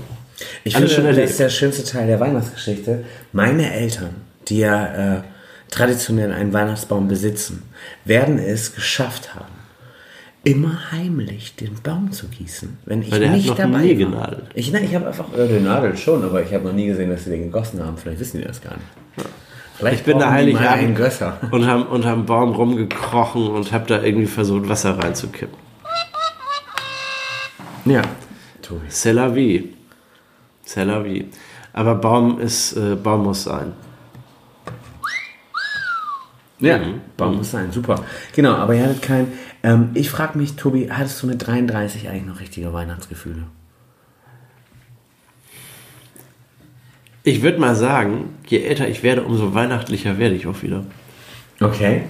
[0.64, 3.04] Ich Alles finde, schon das ist der schönste Teil der Weihnachtsgeschichte.
[3.34, 4.14] Meine Eltern,
[4.48, 5.22] die ja äh,
[5.70, 7.62] traditionell einen Weihnachtsbaum besitzen,
[8.06, 9.52] werden es geschafft haben,
[10.46, 13.98] immer heimlich den Baum zu gießen, wenn ich Weil der hat nicht noch dabei nie
[14.00, 14.10] war.
[14.10, 14.44] genadelt.
[14.54, 17.10] Ich, nein, ich habe einfach, äh, den Nadel schon, aber ich habe noch nie gesehen,
[17.10, 17.96] dass sie den gegossen haben.
[17.96, 19.28] Vielleicht wissen die das gar nicht.
[19.76, 21.38] Vielleicht ich bin da brauchen die heilig mal einen Gösser.
[21.50, 25.58] und haben Baum rumgekrochen und habe da irgendwie versucht, Wasser reinzukippen.
[27.84, 28.02] Ja.
[28.88, 29.74] C'est la vie.
[30.64, 31.26] C'est la vie.
[31.72, 33.72] Aber Baum ist, äh, Baum muss sein.
[36.58, 36.80] Ja,
[37.16, 38.02] Baum muss sein, super.
[38.34, 39.32] Genau, aber ihr hattet kein.
[39.66, 43.42] Ähm, ich frage mich, Tobi, hattest du mit 33 eigentlich noch richtige Weihnachtsgefühle?
[47.24, 50.84] Ich würde mal sagen, je älter ich werde, umso weihnachtlicher werde ich auch wieder.
[51.58, 52.02] Okay.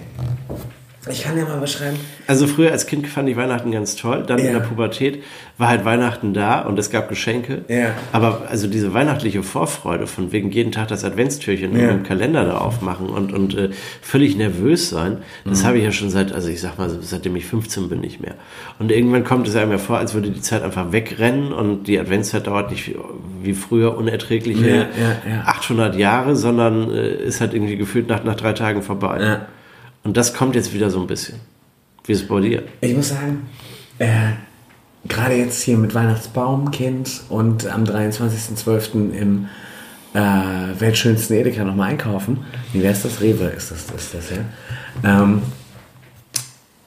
[1.09, 1.97] Ich kann ja mal beschreiben.
[2.27, 4.25] Also früher als Kind fand ich Weihnachten ganz toll.
[4.27, 4.53] Dann in Ja.
[4.55, 5.23] der Pubertät
[5.57, 7.65] war halt Weihnachten da und es gab Geschenke.
[7.69, 7.91] Ja.
[8.13, 11.91] Aber also diese weihnachtliche Vorfreude von wegen jeden Tag das Adventstürchen Ja.
[11.91, 13.71] im Kalender da aufmachen und, und äh,
[14.03, 15.67] völlig nervös sein, das Mhm.
[15.67, 18.35] habe ich ja schon seit, also ich sag mal, seitdem ich 15 bin nicht mehr.
[18.81, 21.99] Und irgendwann kommt es einem ja vor, als würde die Zeit einfach wegrennen und die
[22.01, 22.97] Adventszeit dauert nicht wie,
[23.43, 24.89] wie früher unerträgliche
[25.31, 25.43] ja.
[25.47, 29.19] 800 Jahre, sondern äh, ist halt irgendwie gefühlt nach, nach drei Tagen vorbei.
[29.21, 29.47] Ja.
[30.07, 31.41] Und das kommt jetzt wieder so ein bisschen.
[32.05, 32.63] Wie ist es bei dir?
[32.81, 33.49] Ich muss sagen,
[33.99, 34.35] äh,
[35.09, 39.11] gerade jetzt hier mit Weihnachtsbaum, Kind und am 23.12.
[39.11, 39.49] im
[40.15, 40.21] äh,
[40.79, 42.45] weltschönsten Edeka nochmal einkaufen.
[42.73, 43.21] Wie wäre es das?
[43.21, 44.37] Rewe ist das, ist das ja.
[45.03, 45.43] Ähm,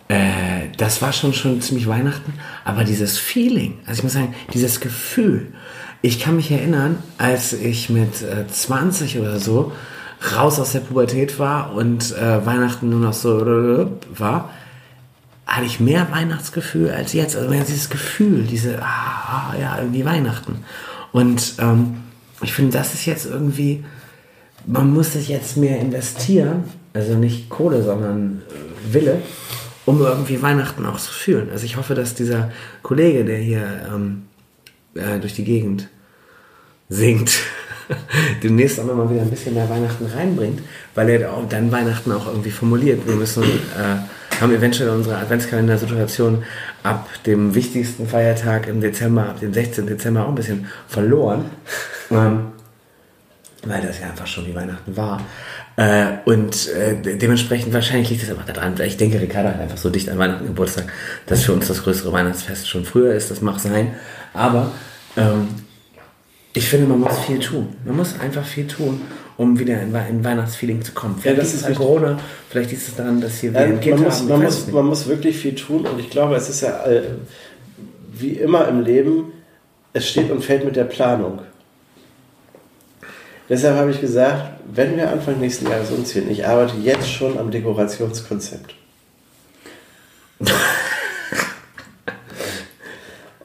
[0.08, 4.80] äh, das war schon schon ziemlich Weihnachten, aber dieses Feeling, also ich muss sagen, dieses
[4.80, 5.48] Gefühl.
[6.02, 9.74] Ich kann mich erinnern, als ich mit äh, 20 oder so
[10.36, 14.50] raus aus der Pubertät war und äh, Weihnachten nur noch so war,
[15.46, 17.36] hatte ich mehr Weihnachtsgefühl als jetzt.
[17.36, 20.64] Also mehr dieses Gefühl, diese, ah, ah, ja, irgendwie Weihnachten.
[21.12, 22.02] Und ähm,
[22.42, 23.84] ich finde, das ist jetzt irgendwie,
[24.66, 29.22] man muss sich jetzt mehr investieren, also nicht Kohle, sondern äh, Wille,
[29.86, 31.50] um irgendwie Weihnachten auch zu fühlen.
[31.52, 32.52] Also ich hoffe, dass dieser
[32.84, 34.28] Kollege, der hier ähm,
[34.94, 35.90] äh, durch die Gegend
[36.90, 37.32] singt,
[38.43, 40.62] demnächst auch noch mal wieder ein bisschen mehr Weihnachten reinbringt,
[40.95, 43.06] weil er dann Weihnachten auch irgendwie formuliert.
[43.08, 46.43] Wir müssen, äh, haben eventuell unsere Adventskalender-Situation
[46.84, 49.88] ab dem wichtigsten Feiertag im Dezember, ab dem 16.
[49.88, 51.45] Dezember auch ein bisschen verloren.
[52.12, 52.54] Ähm,
[53.65, 55.21] weil das ja einfach schon wie Weihnachten war.
[55.75, 59.60] Äh, und äh, de- dementsprechend wahrscheinlich liegt es einfach daran, weil ich denke, Ricardo hat
[59.60, 60.86] einfach so dicht an Weihnachten Geburtstag,
[61.28, 63.93] dass für uns das größere Weihnachtsfest schon früher ist, das mag sein.
[64.34, 64.71] Aber
[65.17, 65.49] ähm,
[66.54, 67.76] ich finde, man muss viel tun.
[67.86, 69.02] Man muss einfach viel tun,
[69.38, 71.16] um wieder in, in Weihnachtsfeeling zu kommen.
[71.20, 71.76] Vielleicht das liegt es ist an.
[71.76, 74.24] Corona, vielleicht liegt es daran, dass hier wir Ähm, man, muss, haben.
[74.24, 77.04] ich man, muss, man muss wirklich viel tun und ich glaube, es ist ja äh,
[78.12, 79.32] wie immer im Leben,
[79.94, 81.40] es steht und fällt mit der Planung.
[83.48, 87.50] Deshalb habe ich gesagt, wenn wir Anfang nächsten Jahres umziehen, ich arbeite jetzt schon am
[87.50, 88.76] Dekorationskonzept.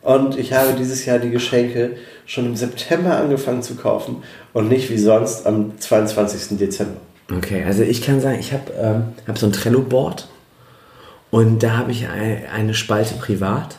[0.03, 4.91] Und ich habe dieses Jahr die Geschenke schon im September angefangen zu kaufen und nicht
[4.91, 6.59] wie sonst am 22.
[6.59, 7.01] Dezember.
[7.33, 10.29] Okay, also ich kann sagen, ich habe ähm, hab so ein Trello-Board
[11.31, 13.77] und da habe ich ein, eine Spalte privat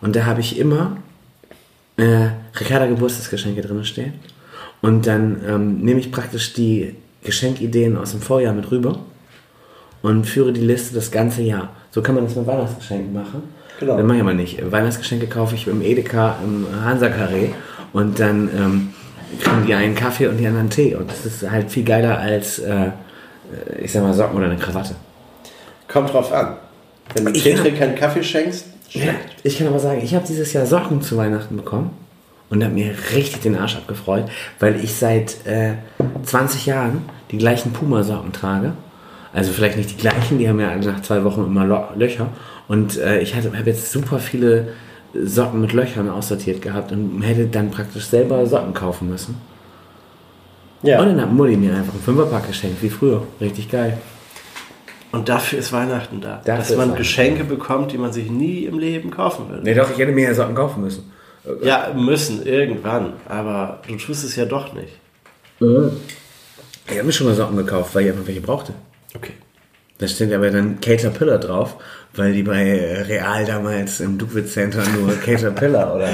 [0.00, 0.96] und da habe ich immer
[1.96, 4.14] äh, Ricarda Geburtstagsgeschenke drin stehen
[4.80, 9.00] und dann ähm, nehme ich praktisch die Geschenkideen aus dem Vorjahr mit rüber
[10.02, 11.70] und führe die Liste das ganze Jahr.
[11.90, 13.42] So kann man das mit Weihnachtsgeschenken machen.
[13.80, 13.96] Genau.
[13.96, 14.70] Das mache ich aber nicht.
[14.70, 17.50] Weihnachtsgeschenke kaufe ich im Edeka im Hansa Carré
[17.92, 18.88] und dann ähm,
[19.40, 20.94] kriegen die einen Kaffee und die anderen Tee.
[20.94, 22.90] Und das ist halt viel geiler als, äh,
[23.80, 24.94] ich sag mal, Socken oder eine Krawatte.
[25.86, 26.56] Kommt drauf an.
[27.14, 30.52] Wenn du Petri kann- keinen Kaffee schenkst, Ja, ich kann aber sagen, ich habe dieses
[30.52, 31.90] Jahr Socken zu Weihnachten bekommen
[32.50, 34.24] und habe mir richtig den Arsch abgefreut,
[34.60, 35.74] weil ich seit äh,
[36.24, 38.72] 20 Jahren die gleichen Puma-Socken trage.
[39.34, 42.28] Also vielleicht nicht die gleichen, die haben ja nach zwei Wochen immer Lo Löcher.
[42.66, 44.68] Und äh, ich habe jetzt super viele
[45.14, 49.36] Socken mit Löchern aussortiert gehabt und hätte dann praktisch selber Socken kaufen müssen.
[50.82, 51.00] ja.
[51.00, 53.22] Und dann hat Mutti mir einfach einen Fünferpack geschenkt, wie früher.
[53.40, 53.98] Richtig geil.
[55.10, 56.42] Und dafür ist Weihnachten da.
[56.44, 56.96] Dafür dass man.
[56.96, 59.62] Geschenke bekommt, die man sich nie im Leben kaufen würde.
[59.62, 61.10] Nee, doch, ich hätte mir ja Socken kaufen müssen.
[61.62, 63.14] Ja, müssen, irgendwann.
[63.26, 64.92] Aber du tust es ja doch nicht.
[65.60, 68.74] Ich habe mir schon mal Socken gekauft, weil ich einfach welche brauchte.
[69.16, 69.32] Okay.
[69.98, 71.76] Da steht aber dann Caterpillar drauf,
[72.14, 76.08] weil die bei Real damals im Dukwitz Center nur Caterpillar oder,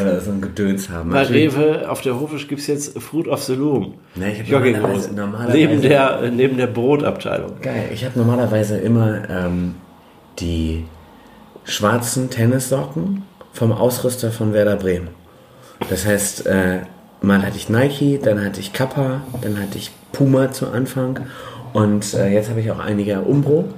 [0.00, 1.10] oder so ein Gedöns haben.
[1.10, 3.94] Bei Natürlich- Rewe auf der Hofisch gibt es jetzt Fruit of the Loom.
[4.16, 5.14] Nee, ich hab Jogginghosen.
[5.14, 7.60] normalerweise- Neben normalerweise- der, äh, neben der Brotabteilung.
[7.62, 7.88] Geil.
[7.94, 9.76] Ich habe normalerweise immer ähm,
[10.40, 10.84] die
[11.64, 13.22] schwarzen Tennissocken
[13.52, 15.08] vom Ausrüster von Werder Bremen.
[15.88, 16.80] Das heißt, äh,
[17.22, 21.20] mal hatte ich Nike, dann hatte ich Kappa, dann hatte ich Puma zu Anfang
[21.72, 23.68] und äh, jetzt habe ich auch einige Umbro.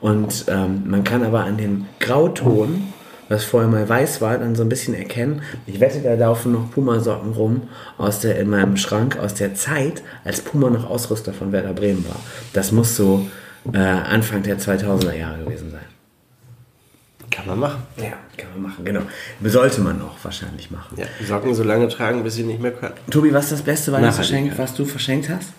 [0.00, 2.92] Und ähm, man kann aber an den Grauton
[3.28, 5.42] was vorher mal weiß war, dann so ein bisschen erkennen.
[5.66, 7.62] Ich wette, da laufen noch Puma-Socken rum
[7.98, 12.04] aus der, in meinem Schrank aus der Zeit, als Puma noch Ausrüster von Werder Bremen
[12.08, 12.16] war.
[12.52, 13.28] Das muss so
[13.72, 15.80] äh, Anfang der 2000er Jahre gewesen sein.
[17.30, 17.82] Kann man machen.
[17.98, 19.02] Ja, kann man machen, genau.
[19.44, 20.96] Sollte man auch wahrscheinlich machen.
[20.98, 22.94] Ja, Socken so lange tragen, bis sie nicht mehr können.
[23.10, 25.52] Tobi, was ist das beste Weihnachtsgeschenk, was du verschenkt hast?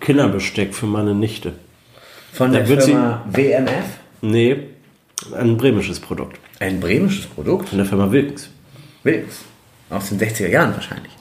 [0.00, 1.52] Kinderbesteck für meine Nichte.
[2.32, 3.84] Von der Firma WMF?
[4.22, 4.56] Nee,
[5.36, 6.38] ein bremisches Produkt.
[6.60, 7.68] Ein bremisches Produkt?
[7.68, 8.50] Von der Firma Wilkens.
[9.02, 9.44] Wilks.
[9.90, 11.12] Aus den 60er Jahren wahrscheinlich.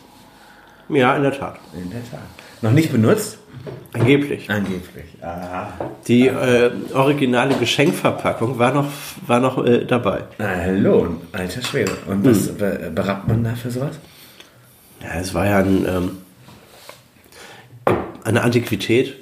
[0.90, 1.58] Ja, in der Tat.
[1.74, 2.20] In der Tat.
[2.62, 3.38] Noch nicht benutzt?
[3.94, 4.50] Angeblich.
[4.50, 5.06] Angeblich.
[5.22, 5.74] Aha.
[6.08, 8.86] Die äh, originale Geschenkverpackung war noch,
[9.26, 10.24] war noch äh, dabei.
[10.38, 11.92] Na, hallo, alter Schwede.
[12.08, 12.58] Und was Hm.
[12.58, 13.98] be berappt man da für sowas?
[15.02, 16.12] Ja, es war ja ein, ähm,
[18.30, 19.16] eine Antiquität.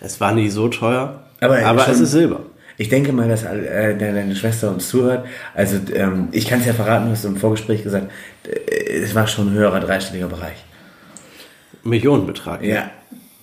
[0.00, 2.40] Es war nicht so teuer, Aber aber, schon- es ist Silber.
[2.78, 5.24] Ich denke mal, dass äh, de- deine Schwester uns zuhört.
[5.54, 8.10] Also ähm, ich kann es ja verraten, du hast im Vorgespräch gesagt,
[8.46, 10.56] äh, es war schon ein höherer dreistelliger Bereich.
[11.84, 12.62] Millionenbetrag.
[12.62, 12.90] Ja.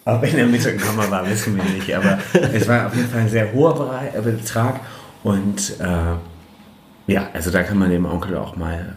[0.05, 1.93] Ob in der Mitte ein Komma war, wissen wir nicht.
[1.95, 2.19] Aber
[2.53, 4.81] es war auf jeden Fall ein sehr hoher Bereich, äh, Betrag.
[5.23, 8.93] Und äh, ja, also da kann man dem Onkel auch mal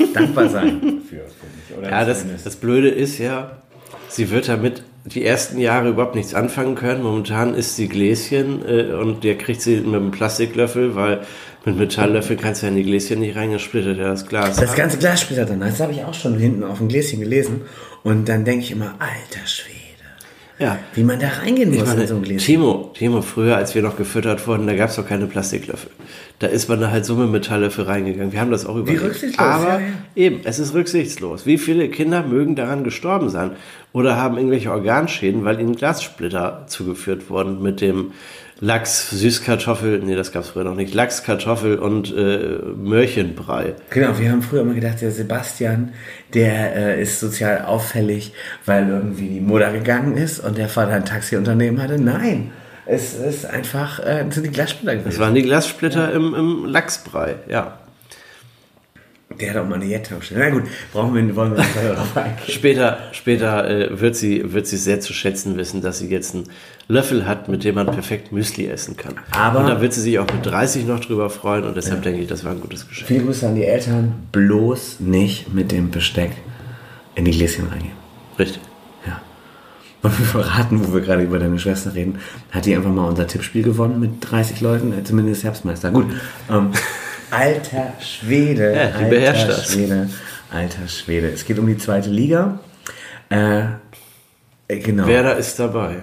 [0.00, 1.28] ähm, dankbar sein für, finde
[1.68, 1.76] ich.
[1.76, 3.50] Oder Ja, das, das Blöde ist ja,
[4.08, 7.02] sie wird damit die ersten Jahre überhaupt nichts anfangen können.
[7.02, 11.20] Momentan isst sie Gläschen äh, und der kriegt sie mit einem Plastiklöffel, weil
[11.64, 14.56] mit Metalllöffel kannst du ja in die Gläschen nicht rein, dann splittert ja das Glas.
[14.56, 15.60] Das ganze Glas splittert dann.
[15.60, 17.62] Das habe ich auch schon hinten auf dem Gläschen gelesen.
[18.02, 19.75] Und dann denke ich immer, alter Schwede,
[20.58, 20.78] ja.
[20.94, 22.46] wie man da reingehen muss meine, in so ein Gläschen.
[22.46, 25.90] Timo, Timo, früher, als wir noch gefüttert wurden, da gab es doch keine Plastiklöffel.
[26.38, 28.32] Da ist man da halt so mit Metalllöffel reingegangen.
[28.32, 29.04] Wir haben das auch überlebt.
[29.04, 29.86] rücksichtslos, Aber ja, ja.
[30.14, 31.46] eben, es ist rücksichtslos.
[31.46, 33.52] Wie viele Kinder mögen daran gestorben sein?
[33.92, 38.12] Oder haben irgendwelche Organschäden, weil ihnen Glassplitter zugeführt wurden mit dem
[38.58, 43.74] Lachs, Süßkartoffel, nee, das gab es früher noch nicht, Lachs, Kartoffel und äh, Möhrchenbrei.
[43.90, 45.92] Genau, wir haben früher immer gedacht, der Sebastian,
[46.32, 48.32] der äh, ist sozial auffällig,
[48.64, 52.00] weil irgendwie die Mutter gegangen ist und der Vater ein Taxiunternehmen hatte.
[52.00, 52.52] Nein,
[52.86, 55.20] es ist einfach, äh, es sind die Glassplitter gewesen.
[55.20, 57.78] waren die Glassplitter im, im Lachsbrei, ja.
[59.38, 60.40] Der hat auch mal eine Jette-Tankstelle.
[60.40, 60.62] Na gut,
[60.92, 62.48] brauchen wir, wollen wir nicht darauf eingehen.
[62.48, 66.44] Später, später äh, wird, sie, wird sie sehr zu schätzen wissen, dass sie jetzt einen
[66.88, 69.14] Löffel hat, mit dem man perfekt Müsli essen kann.
[69.32, 72.20] Aber- und da wird sie sich auch mit 30 noch drüber freuen und deshalb denke
[72.22, 73.08] ich, das war ein gutes Geschenk.
[73.08, 76.30] Viele Grüße an die Eltern, bloß nicht mit dem Besteck
[77.16, 77.96] in die Gläschen reingehen.
[78.38, 78.60] Richtig.
[79.06, 79.20] Ja.
[80.02, 82.20] Und wir verraten, wo wir gerade über deine Schwester reden,
[82.52, 85.90] hat die einfach mal unser Tippspiel gewonnen mit 30 Leuten, äh, zumindest Herbstmeister.
[85.90, 86.06] Gut.
[86.48, 86.70] Ähm,
[87.36, 88.74] alter Schwede.
[88.74, 89.72] Ja, die alter beherrscht das.
[89.72, 90.08] Schwede.
[90.52, 91.28] Alter Schwede.
[91.28, 92.58] Es geht um die zweite Liga.
[93.28, 93.64] Äh,
[94.68, 95.06] genau.
[95.06, 96.02] Wer da ist dabei?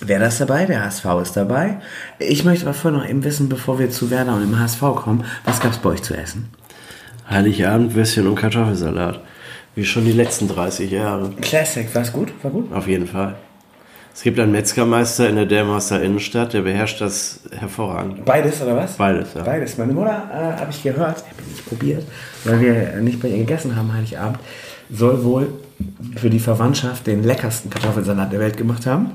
[0.00, 1.76] Werder ist dabei, der HSV ist dabei.
[2.18, 5.24] Ich möchte aber vorher noch eben wissen, bevor wir zu Werder und dem HSV kommen,
[5.44, 6.50] was gab es bei euch zu essen?
[7.30, 9.20] Heiligabend, Würstchen und Kartoffelsalat.
[9.74, 11.30] Wie schon die letzten 30 Jahre.
[11.40, 12.32] Classic, war es gut?
[12.42, 12.72] War gut?
[12.72, 13.36] Auf jeden Fall.
[14.14, 18.24] Es gibt einen Metzgermeister in der Delmaster Innenstadt, der beherrscht das hervorragend.
[18.24, 18.92] Beides oder was?
[18.96, 19.42] Beides, ja.
[19.42, 19.78] Beides.
[19.78, 22.04] Meine Mutter, äh, habe ich gehört, habe ich nicht probiert,
[22.44, 24.38] weil wir nicht bei ihr gegessen haben Heiligabend,
[24.90, 25.48] soll wohl
[26.16, 29.12] für die Verwandtschaft den leckersten Kartoffelsalat der Welt gemacht haben.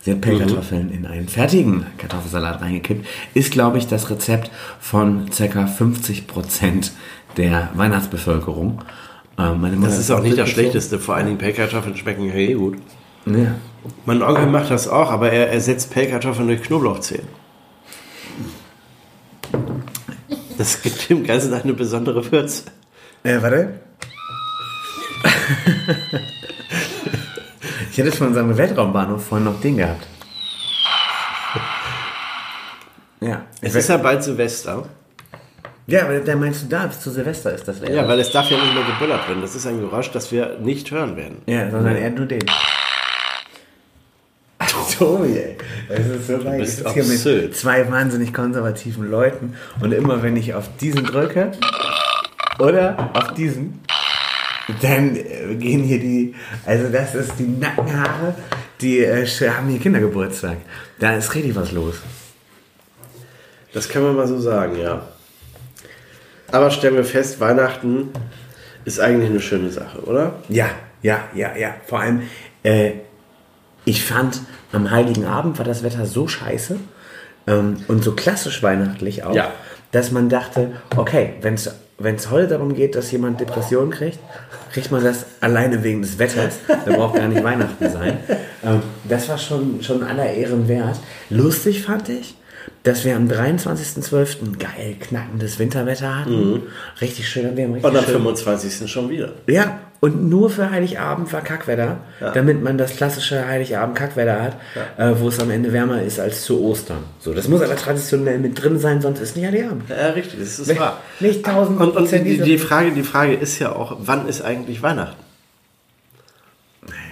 [0.00, 3.06] Sie hat Pellkartoffeln in einen fertigen Kartoffelsalat reingekippt.
[3.34, 4.50] Ist, glaube ich, das Rezept
[4.80, 5.66] von ca.
[5.66, 6.92] 50%
[7.36, 8.82] der Weihnachtsbevölkerung.
[9.38, 10.48] Ähm, meine Mutter Das ist auch nicht das.
[10.48, 10.98] Schlechteste.
[10.98, 12.78] Vor allen Dingen Pellkartoffeln schmecken ja eh gut.
[13.26, 13.54] Ja.
[14.04, 17.26] Mein Onkel macht das auch, aber er ersetzt Pellkartoffeln durch Knoblauchzehen.
[20.56, 22.64] Das gibt dem Ganzen eine besondere Würze.
[23.22, 23.80] Äh, warte.
[27.90, 30.06] ich hätte von unserem Weltraumbahnhof vorhin noch den gehabt.
[33.20, 33.42] Ja.
[33.60, 34.84] Es ist ja bald Silvester.
[35.86, 38.58] ja, aber da meinst du da, zu Silvester ist das Ja, weil es darf ja
[38.58, 39.42] nicht mehr geböllert werden.
[39.42, 41.42] Das ist ein Geräusch, das wir nicht hören werden.
[41.46, 42.44] Ja, sondern eher nur den.
[44.98, 45.56] Tobi, ey.
[45.88, 46.60] Das ist so geil.
[46.60, 51.52] Ich sitze hier mit zwei wahnsinnig konservativen Leuten und immer wenn ich auf diesen drücke
[52.58, 53.80] oder auf diesen,
[54.82, 56.34] dann äh, gehen hier die,
[56.66, 58.34] also das ist die Nackenhaare,
[58.80, 60.56] die äh, haben hier Kindergeburtstag.
[60.98, 61.96] Da ist richtig was los.
[63.72, 65.06] Das kann man mal so sagen, ja.
[66.50, 68.08] Aber stellen wir fest, Weihnachten
[68.84, 70.34] ist eigentlich eine schöne Sache, oder?
[70.48, 70.70] Ja,
[71.02, 71.76] ja, ja, ja.
[71.86, 72.22] Vor allem,
[72.62, 72.92] äh,
[73.88, 74.40] ich fand,
[74.72, 76.76] am Heiligen Abend war das Wetter so scheiße
[77.46, 79.52] ähm, und so klassisch weihnachtlich auch, Ja.
[79.92, 84.18] dass man dachte, okay, wenn es heute darum geht, dass jemand Depressionen kriegt,
[84.72, 86.58] kriegt man das alleine wegen des Wetters.
[86.68, 88.18] Da braucht gar nicht Weihnachten sein.
[88.64, 90.98] Ähm, das war schon, schon aller Ehren wert.
[91.30, 92.34] Lustig fand ich,
[92.82, 94.58] dass wir am 23.12.
[94.58, 96.62] geil knackendes Winterwetter hatten.
[97.00, 97.56] Richtig schön.
[97.56, 98.90] Wir haben richtig Und am schön 25.
[98.90, 99.32] schon wieder.
[99.46, 102.30] ja, und nur für Heiligabend war Kackwetter, Ja.
[102.32, 104.56] damit man das klassische Heiligabend-Kackwetter hat,
[104.96, 106.98] äh, wo es am Ende wärmer ist als zu Ostern.
[107.18, 109.88] So, das muss aber traditionell mit drin sein, sonst ist nicht Heiligabend.
[109.90, 110.98] Ja, richtig, das ist Nicht- wahr.
[111.20, 114.82] nicht 1000 Und, und die, die, Frage, die Frage ist ja auch, wann ist eigentlich
[114.82, 115.20] Weihnachten?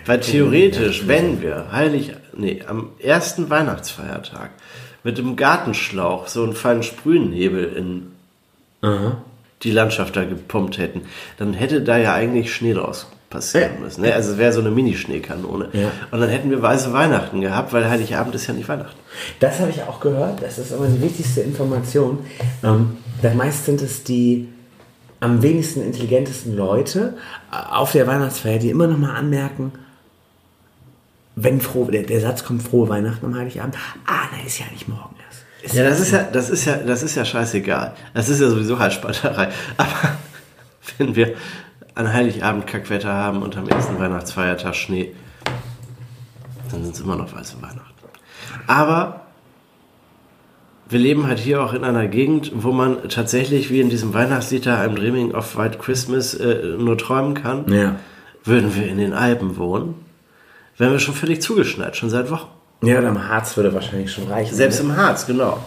[0.05, 4.51] Weil theoretisch, wenn wir heilig, nee, am ersten Weihnachtsfeiertag
[5.03, 8.13] mit dem Gartenschlauch so einen feinen Sprühnebel in
[9.63, 11.03] die Landschaft da gepumpt hätten,
[11.39, 13.81] dann hätte da ja eigentlich Schnee draus passieren Ja.
[13.81, 14.03] müssen.
[14.03, 14.15] Ne?
[14.15, 15.69] Also es wäre so eine Mini-Schneekanone.
[15.73, 15.91] Ja.
[16.11, 18.99] Und dann hätten wir weiße Weihnachten gehabt, weil Heiligabend ist ja nicht Weihnachten.
[19.41, 22.19] Das habe ich auch gehört, das ist aber die wichtigste Information.
[22.63, 22.99] Ähm,
[23.35, 24.49] meist sind es die
[25.19, 27.15] am wenigsten intelligentesten Leute
[27.51, 29.73] äh, auf der Weihnachtsfeier, die immer noch mal anmerken,
[31.35, 33.77] wenn froh, der, der Satz kommt, frohe Weihnachten am Heiligabend.
[34.07, 35.16] Ah, nein, ist ja nicht morgen.
[35.67, 37.95] Ist Ja, das ist ja, das ist ja, das ist ja scheißegal.
[38.15, 39.49] Das ist ja sowieso Halsspalterei.
[39.77, 40.17] Aber
[40.97, 41.35] wenn wir
[41.95, 45.15] an Heiligabend Kackwetter haben und am ersten Weihnachtsfeiertag Schnee,
[46.71, 47.83] dann sind es immer noch weiße Weihnachten.
[48.67, 49.23] Aber
[50.89, 54.67] wir leben halt hier auch in einer Gegend, wo man tatsächlich, wie in diesem Weihnachtslied
[54.67, 57.71] da, I'm Dreaming of White Christmas, äh, nur träumen kann.
[57.73, 57.97] Ja.
[58.45, 59.97] Würden wir in den Alpen wohnen,
[60.77, 62.56] wären wir schon völlig zugeschneit, schon seit Wochen.
[62.83, 64.55] Ja, oder am Harz würde wahrscheinlich schon reichen.
[64.55, 64.91] Selbst ne?
[64.91, 65.59] im Harz, genau.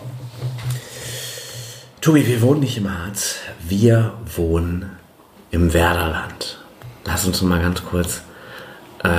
[2.01, 3.35] Tobi, wir wohnen nicht im Harz.
[3.67, 4.91] Wir wohnen
[5.51, 6.63] im Werderland.
[7.05, 8.21] Lass uns mal ganz kurz,
[9.03, 9.09] äh,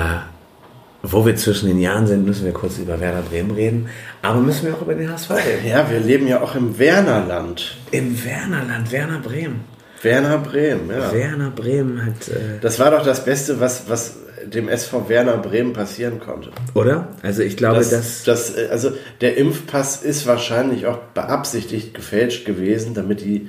[1.03, 3.89] wo wir zwischen den Jahren sind, müssen wir kurz über Werder Bremen reden.
[4.23, 5.67] Aber müssen wir auch über den HSV reden.
[5.67, 7.77] Ja, wir leben ja auch im Wernerland.
[7.91, 9.65] Im Wernerland, Werner Bremen.
[10.03, 11.13] Werner Bremen, ja.
[11.13, 15.73] Werner Bremen hat, äh, Das war doch das Beste, was, was dem SV Werner Bremen
[15.73, 16.51] passieren konnte.
[16.75, 17.09] oder?
[17.23, 22.47] Also ich glaube, Das, dass das, äh, also der Impfpass ist wahrscheinlich auch beabsichtigt gefälscht
[22.47, 23.49] gewesen, damit die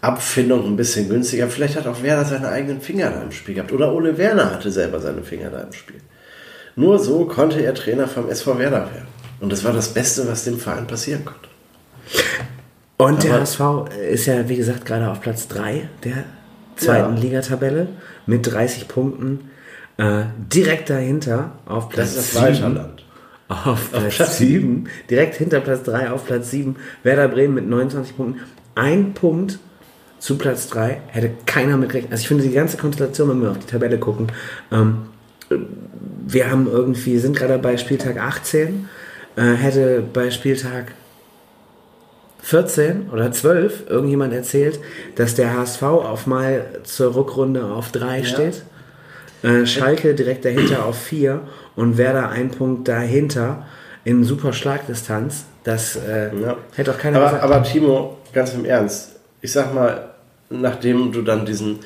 [0.00, 1.48] Abfindung ein bisschen günstiger.
[1.48, 3.72] Vielleicht hat auch Werner seine eigenen Finger da im Spiel gehabt.
[3.72, 6.00] Oder Ole Werner hatte selber seine Finger da im Spiel.
[6.74, 9.08] Nur so konnte er Trainer vom SV Werder werden.
[9.40, 11.48] Und das war das Beste, was dem Verein passieren konnte.
[13.00, 13.60] Und der HSV
[14.10, 16.24] ist ja, wie gesagt, gerade auf Platz 3 der
[16.76, 17.22] zweiten Ja.
[17.22, 17.88] Ligatabelle
[18.26, 19.50] mit 30 Punkten.
[19.96, 20.22] Äh,
[20.52, 23.04] direkt dahinter auf Das Platz ist das sieben- Walterland.
[23.48, 28.40] Auf Platz 7, direkt hinter Platz 3 auf Platz 7, Werder Bremen mit 29 Punkten.
[28.76, 29.58] Ein Punkt
[30.20, 32.12] zu Platz 3 hätte keiner mit gerechnet.
[32.12, 34.28] Also ich finde die ganze Konstellation, wenn wir auf die Tabelle gucken,
[34.70, 34.98] ähm,
[36.26, 38.88] wir haben irgendwie, sind gerade bei Spieltag 18,
[39.36, 40.92] äh, hätte bei Spieltag
[42.42, 44.80] 14 oder 12 irgendjemand erzählt,
[45.16, 48.62] dass der HSV auf mal zur Rückrunde auf 3 steht.
[49.42, 51.40] Äh, Schalke direkt dahinter auf 4
[51.76, 53.66] und Werder ein Punkt dahinter
[54.04, 55.44] in super Schlagdistanz.
[55.64, 56.56] Das äh, Ja.
[56.74, 57.44] hätte auch keiner Aber, gesagt.
[57.44, 60.10] aber Timo, ganz im Ernst, ich sag mal,
[60.50, 61.78] nachdem du dann diesen,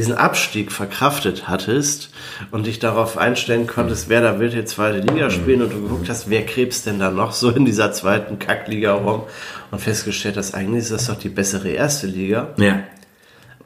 [0.00, 2.08] diesen Abstieg verkraftet hattest
[2.50, 6.08] und dich darauf einstellen konntest, wer da will jetzt zweite Liga spielen und du geguckt
[6.08, 9.24] hast, wer krebst denn da noch so in dieser zweiten Kackliga rum
[9.70, 12.82] und festgestellt hast, eigentlich ist das doch die bessere erste Liga, ja.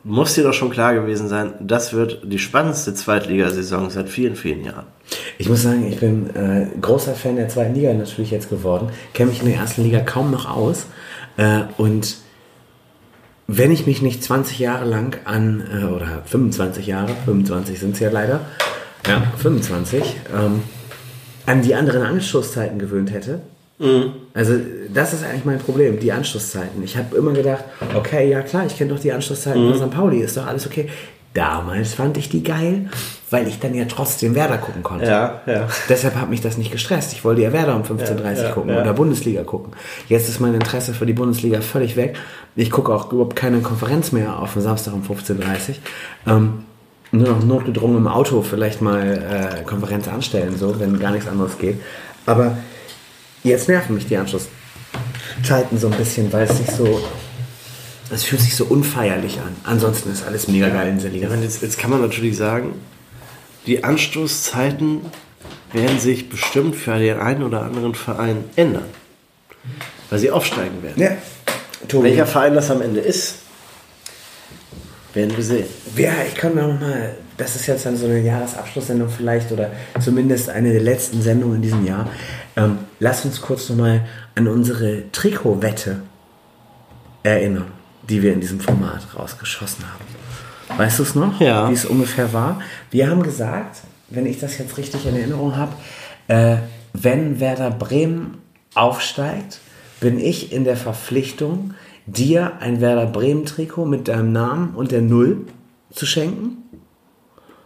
[0.02, 4.64] muss dir doch schon klar gewesen sein, das wird die spannendste Zweitligasaison seit vielen, vielen
[4.64, 4.86] Jahren.
[5.38, 8.88] Ich muss sagen, ich bin äh, großer Fan der zweiten Liga natürlich jetzt geworden.
[9.12, 10.86] Kenne mich in der ersten Liga kaum noch aus.
[11.36, 12.23] Äh, und
[13.46, 18.00] wenn ich mich nicht 20 Jahre lang an, äh, oder 25 Jahre, 25 sind es
[18.00, 18.40] ja leider,
[19.06, 20.62] ja, 25, ähm,
[21.46, 23.40] an die anderen Anschlusszeiten gewöhnt hätte.
[24.32, 24.54] Also
[24.92, 26.82] das ist eigentlich mein Problem, die Anschlusszeiten.
[26.82, 27.64] Ich habe immer gedacht,
[27.94, 29.94] okay, ja klar, ich kenne doch die Anschlusszeiten von St.
[29.94, 30.88] Pauli, ist doch alles okay.
[31.34, 32.88] Damals fand ich die geil,
[33.28, 35.06] weil ich dann ja trotzdem Werder gucken konnte.
[35.06, 35.66] Ja, ja.
[35.88, 37.12] Deshalb hat mich das nicht gestresst.
[37.12, 38.80] Ich wollte ja Werder um 15.30 Uhr ja, gucken ja.
[38.80, 39.72] oder Bundesliga gucken.
[40.08, 42.16] Jetzt ist mein Interesse für die Bundesliga völlig weg.
[42.54, 46.34] Ich gucke auch überhaupt keine Konferenz mehr auf dem Samstag um 15.30 Uhr.
[46.34, 46.64] Ähm,
[47.10, 51.58] nur noch notgedrungen im Auto vielleicht mal äh, Konferenz anstellen, so, wenn gar nichts anderes
[51.58, 51.80] geht.
[52.26, 52.58] Aber
[53.42, 57.00] jetzt nerven mich die Anschlusszeiten so ein bisschen, weil es sich so.
[58.14, 59.56] Es fühlt sich so unfeierlich an.
[59.64, 62.74] Ansonsten ist alles mega geil in meine, jetzt, jetzt kann man natürlich sagen,
[63.66, 65.00] die Anstoßzeiten
[65.72, 68.84] werden sich bestimmt für den einen oder anderen Verein ändern.
[70.10, 71.02] Weil sie aufsteigen werden.
[71.02, 71.16] Ja.
[71.88, 72.10] Tobi.
[72.10, 73.36] Welcher Verein das am Ende ist,
[75.12, 75.66] werden wir sehen.
[75.96, 80.50] Ja, ich kann noch mal, das ist jetzt dann so eine Jahresabschlusssendung vielleicht oder zumindest
[80.50, 82.08] eine der letzten Sendungen in diesem Jahr.
[82.56, 86.02] Ähm, lass uns kurz noch mal an unsere Trikotwette
[87.22, 87.72] erinnern,
[88.08, 90.78] die wir in diesem Format rausgeschossen haben.
[90.78, 91.40] Weißt du es noch?
[91.40, 91.68] Ja.
[91.68, 92.60] Wie es ungefähr war?
[92.90, 95.72] Wir haben gesagt, wenn ich das jetzt richtig in Erinnerung habe,
[96.28, 96.56] äh,
[96.92, 98.38] wenn Werder Bremen
[98.74, 99.60] aufsteigt,
[100.00, 101.74] bin ich in der Verpflichtung,
[102.06, 105.46] dir ein Werder Bremen Trikot mit deinem Namen und der Null
[105.92, 106.64] zu schenken.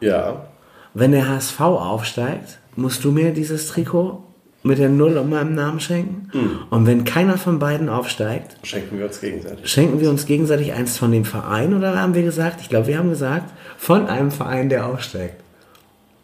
[0.00, 0.46] Ja.
[0.94, 4.22] Wenn der HSV aufsteigt, musst du mir dieses Trikot
[4.62, 6.30] mit der Null und meinem Namen schenken.
[6.70, 9.70] Und wenn keiner von beiden aufsteigt, Schenken wir uns gegenseitig.
[9.70, 12.98] schenken wir uns gegenseitig eins von dem Verein oder haben wir gesagt, ich glaube, wir
[12.98, 15.36] haben gesagt, von einem Verein, der aufsteigt.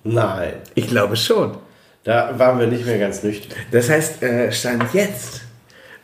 [0.03, 0.55] Nein.
[0.75, 1.57] Ich glaube schon.
[2.03, 3.57] Da waren wir nicht mehr ganz nüchtern.
[3.71, 5.43] Das heißt, äh, Stand jetzt,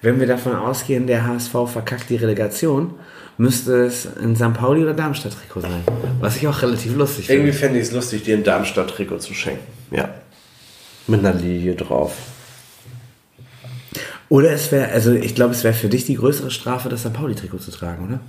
[0.00, 2.94] wenn wir davon ausgehen, der HSV verkackt die Relegation,
[3.36, 4.54] müsste es ein St.
[4.54, 5.82] Pauli oder Darmstadt-Trikot sein.
[6.20, 7.58] Was ich auch relativ lustig Irgendwie finde.
[7.66, 9.66] fände ich es lustig, dir ein Darmstadt-Trikot zu schenken.
[9.90, 10.08] Ja.
[11.06, 12.16] Mit einer Lilie drauf.
[14.28, 17.12] Oder es wäre, also ich glaube, es wäre für dich die größere Strafe, das St.
[17.12, 18.20] Pauli-Trikot zu tragen, oder?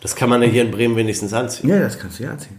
[0.00, 1.70] Das kann man ja hier in Bremen wenigstens anziehen.
[1.70, 2.58] Ja, das kannst du ja anziehen.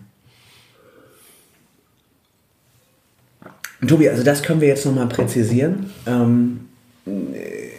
[3.87, 5.91] Tobi, also das können wir jetzt nochmal präzisieren.
[6.05, 6.69] Ähm,
[7.05, 7.69] äh,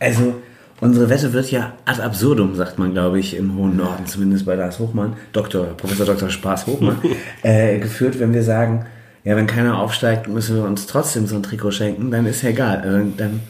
[0.00, 0.42] also
[0.80, 4.54] unsere Wette wird ja ad absurdum, sagt man, glaube ich, im hohen Norden, zumindest bei
[4.54, 6.30] Lars Hochmann, Doktor, Professor Dr.
[6.30, 6.98] Spaß Hochmann,
[7.42, 8.86] äh, geführt, wenn wir sagen,
[9.24, 12.50] ja, wenn keiner aufsteigt, müssen wir uns trotzdem so ein Trikot schenken, dann ist ja
[12.50, 12.80] egal.
[12.80, 13.40] Also, dann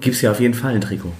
[0.00, 1.12] gibt es ja auf jeden Fall ein Trikot.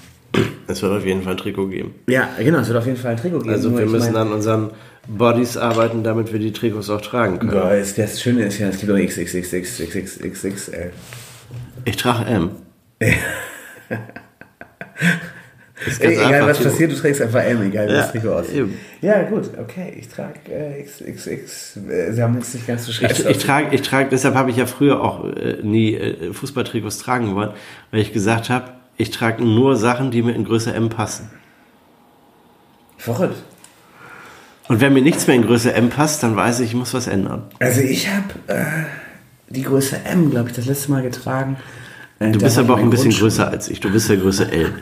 [0.66, 1.94] Es wird auf jeden Fall ein Trikot geben.
[2.08, 3.50] Ja, genau, es wird auf jeden Fall ein Trikot geben.
[3.50, 4.70] Also wir müssen an unseren
[5.08, 7.52] Bodies arbeiten, damit wir die Trikots auch tragen können.
[7.52, 10.92] Ja, das Schöne ist ja, es gibt auch XXXXXXXL.
[11.84, 12.50] Ich trage M.
[16.00, 18.66] Ey, egal was passiert, du trägst einfach M, egal wie Ja, das Trikot aussieht.
[19.00, 21.76] Ja, gut, okay, ich trage äh, XXX.
[21.88, 23.30] Äh, Sie haben jetzt nicht ganz so Ich, scheiße.
[23.30, 27.34] ich trage, ich trage, deshalb habe ich ja früher auch äh, nie äh, Fußballtrikots tragen
[27.34, 27.50] wollen,
[27.90, 31.30] weil ich gesagt habe, ich trage nur Sachen, die mir in Größe M passen.
[32.98, 33.36] Verrückt.
[34.68, 37.06] Und wenn mir nichts mehr in Größe M passt, dann weiß ich, ich muss was
[37.06, 37.44] ändern.
[37.58, 38.64] Also ich habe äh,
[39.48, 41.56] die Größe M, glaube ich, das letzte Mal getragen.
[42.18, 43.80] Äh, Du da bist aber auch ich ein in bisschen größer als ich.
[43.80, 44.74] Du bist ja Größe L.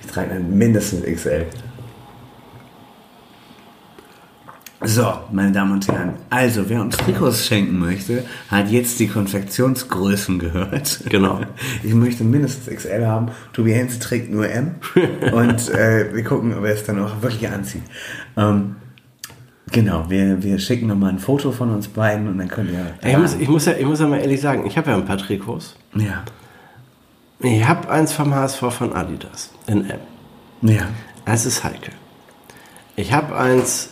[0.00, 1.46] Ich trage dann mindestens XL.
[4.84, 6.14] So, meine Damen und Herren.
[6.30, 11.00] Also, wer uns Trikots schenken möchte, hat jetzt die Konfektionsgrößen gehört.
[11.08, 11.40] Genau.
[11.82, 13.28] Ich möchte mindestens XL haben.
[13.52, 14.76] Tobi Henze trägt nur M.
[15.32, 17.82] Und äh, wir gucken, ob er es dann auch wirklich anzieht.
[18.36, 18.76] Ähm,
[19.72, 22.94] genau, wir, wir schicken nochmal ein Foto von uns beiden und dann könnt ihr.
[23.08, 25.04] Ich muss, ich, muss ja, ich muss ja mal ehrlich sagen, ich habe ja ein
[25.04, 25.76] paar Trikots.
[25.94, 26.22] ja.
[27.40, 30.00] Ich habe eins vom HSV von Adidas in M.
[30.62, 30.88] Ja.
[31.24, 31.92] Das ist heikel.
[32.96, 33.90] Ich habe eins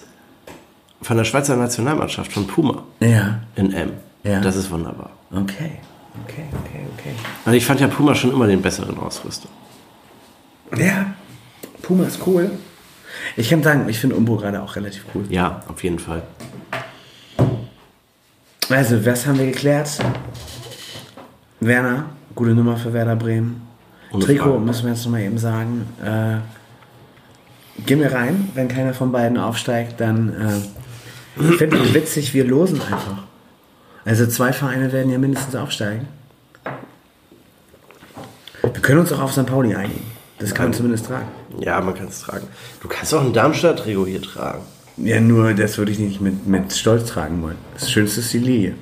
[1.03, 3.41] von der Schweizer Nationalmannschaft von Puma Ja.
[3.55, 3.93] in M.
[4.25, 4.41] Ja.
[4.41, 5.11] Das ist wunderbar.
[5.31, 5.79] Okay.
[6.25, 7.15] Okay, okay, okay.
[7.45, 9.49] Und ich fand ja Puma schon immer den besseren Ausrüster.
[10.77, 11.15] Ja,
[11.83, 12.51] Puma ist cool.
[13.37, 15.25] Ich kann sagen, ich finde Umbro gerade auch relativ cool.
[15.29, 16.23] Ja, auf jeden Fall.
[18.71, 19.91] Also, was haben wir geklärt?
[21.61, 22.07] Werner,
[22.37, 23.63] gute Nummer für Werder Bremen.
[24.13, 24.59] Ohne Trikot Frage.
[24.61, 25.89] müssen wir jetzt nochmal eben sagen.
[26.05, 26.37] Äh,
[27.85, 30.61] gehen wir rein, wenn keiner von beiden aufsteigt, dann äh,
[31.39, 33.25] ich finde es witzig, wir losen einfach.
[34.05, 36.09] Also zwei Vereine werden ja mindestens aufsteigen.
[38.63, 39.47] Wir können uns auch auf St.
[39.47, 40.07] Pauli einigen.
[40.39, 41.27] Das kann man zumindest tragen.
[41.59, 42.47] Ja, man kann es tragen.
[42.81, 44.63] Du kannst auch ein Darmstadt-Trikot hier tragen.
[44.99, 47.59] Ja, nur das würde ich nicht mit, mit Stolz tragen wollen.
[47.75, 48.75] Das Schönste ist die Lilie.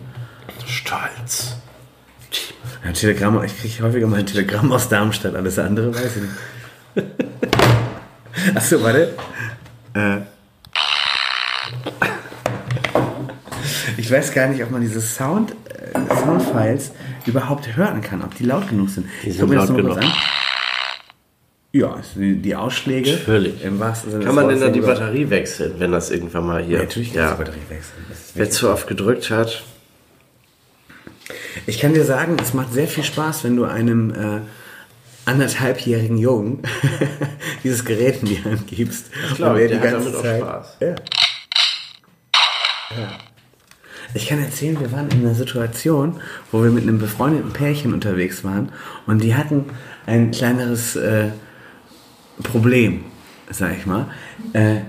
[0.67, 1.57] Stolz.
[2.85, 6.35] Ja, Telegramm, ich kriege häufiger mal ein Telegramm aus Darmstadt, alles andere weiß ich nicht.
[8.55, 9.15] Achso, warte.
[9.95, 10.19] Äh.
[13.97, 16.93] Ich weiß gar nicht, ob man diese Sound, äh, Soundfiles
[17.27, 19.07] überhaupt hören kann, ob die laut genug sind.
[19.25, 19.99] Die sind laut genug.
[21.73, 23.13] Ja, es- die, die Ausschläge.
[23.13, 23.65] Natürlich.
[23.65, 26.77] Im wahrsten Sinne Kann man denn dann die Batterie wechseln, wenn das irgendwann mal hier...
[26.77, 27.31] Ja, natürlich kann ja.
[27.33, 28.05] die Batterie wechseln.
[28.35, 29.65] Wer zu oft gedrückt hat,
[31.67, 34.41] Ich kann dir sagen, es macht sehr viel Spaß, wenn du einem äh,
[35.25, 36.63] anderthalbjährigen Jungen
[37.65, 39.11] dieses Gerät in die Hand gibst.
[39.33, 40.77] ich, er der hat damit auch Spaß.
[40.81, 40.89] Ja.
[40.89, 40.95] ja.
[44.17, 46.21] Ich kann erzählen, wir waren in einer Situation,
[46.53, 48.71] wo wir mit einem befreundeten Pärchen unterwegs waren
[49.07, 49.65] und die hatten
[50.07, 51.31] ein kleineres äh,
[52.43, 53.05] Problem,
[53.51, 54.07] sag ich mal.
[54.53, 54.83] Äh,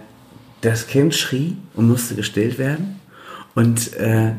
[0.61, 2.99] das Kind schrie und musste gestillt werden
[3.55, 4.33] und äh,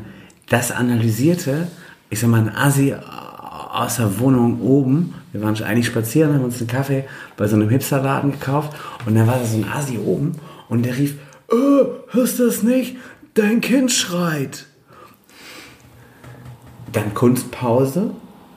[0.49, 1.67] das analysierte,
[2.09, 5.15] ich sag mal, ein Assi aus der Wohnung oben.
[5.31, 7.05] Wir waren eigentlich spazieren, haben uns einen Kaffee
[7.35, 10.33] bei so einem Hipsterladen gekauft und da war da so ein Assi oben
[10.69, 11.15] und der rief,
[11.51, 12.97] äh, hörst du das nicht?
[13.33, 14.65] Dein Kind schreit.
[16.91, 18.11] Dann Kunstpause,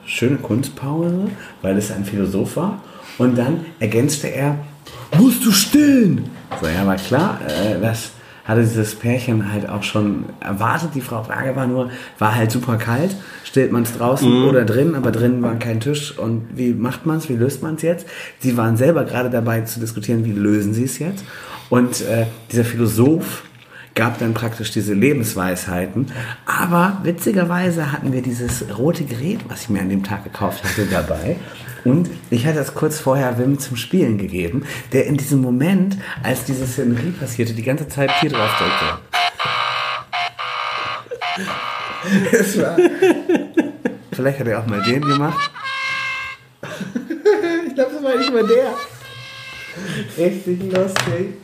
[0.05, 1.29] schöne Kunstpause,
[1.61, 2.81] weil es ein Philosoph war.
[3.17, 4.57] Und dann ergänzte er,
[5.17, 6.29] musst du stillen.
[6.59, 8.11] So, ja, war klar, äh, das
[8.45, 10.91] hatte dieses Pärchen halt auch schon erwartet.
[10.95, 13.15] Die Frage war nur, war halt super kalt.
[13.43, 16.17] Stellt man es draußen oder drin, aber drin war kein Tisch.
[16.17, 17.29] Und wie macht man es?
[17.29, 18.07] Wie löst man es jetzt?
[18.39, 21.25] Sie waren selber gerade dabei zu diskutieren, wie lösen sie es jetzt.
[21.69, 23.43] Und äh, dieser Philosoph
[23.95, 26.11] gab dann praktisch diese Lebensweisheiten.
[26.45, 30.85] Aber witzigerweise hatten wir dieses rote Gerät, was ich mir an dem Tag gekauft hatte,
[30.85, 31.37] dabei.
[31.83, 36.43] Und ich hatte das kurz vorher Wim zum Spielen gegeben, der in diesem Moment, als
[36.45, 38.99] diese Szenerie passierte, die ganze Zeit hier drauf drückte.
[42.31, 42.77] Es war.
[44.11, 45.51] Vielleicht hat er auch mal den gemacht.
[47.67, 48.73] Ich glaube, das war nicht mal der.
[50.17, 51.35] Richtig lustig.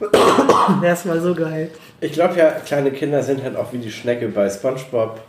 [0.82, 1.70] Das war so geil.
[2.00, 5.20] Ich glaube ja, kleine Kinder sind halt auch wie die Schnecke bei Spongebob.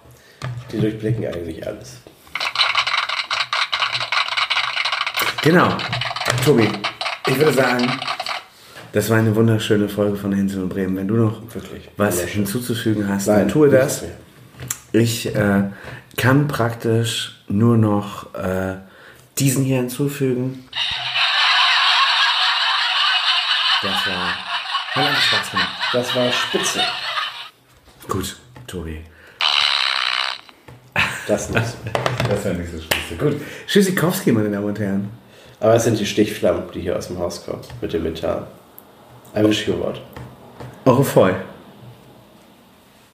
[0.72, 1.98] Die durchblicken eigentlich alles.
[5.42, 5.70] Genau.
[6.44, 6.68] Tobi,
[7.28, 7.88] ich würde sagen,
[8.92, 10.96] das war eine wunderschöne Folge von Hänsel und Bremen.
[10.96, 11.90] Wenn du noch Wirklich.
[11.98, 14.04] was hinzuzufügen hast, Nein, dann tue das.
[14.92, 15.64] Ich äh,
[16.18, 18.76] kann praktisch nur noch äh,
[19.38, 20.68] diesen hier hinzufügen.
[23.82, 24.25] Das war.
[25.26, 25.70] Spaß gemacht.
[25.92, 26.82] Das war spitze.
[28.08, 29.04] Gut, Tobi.
[31.28, 31.66] Das nicht.
[32.30, 33.16] Das war nicht so spitze.
[33.18, 33.42] Gut.
[33.68, 35.10] Tschüssikowski, meine Damen und Herren.
[35.60, 37.62] Aber es sind die Stichflammen, die hier aus dem Haus kommen.
[37.82, 38.46] Mit dem Methan.
[39.36, 40.02] I wish you what.
[40.86, 41.36] Eure Voll.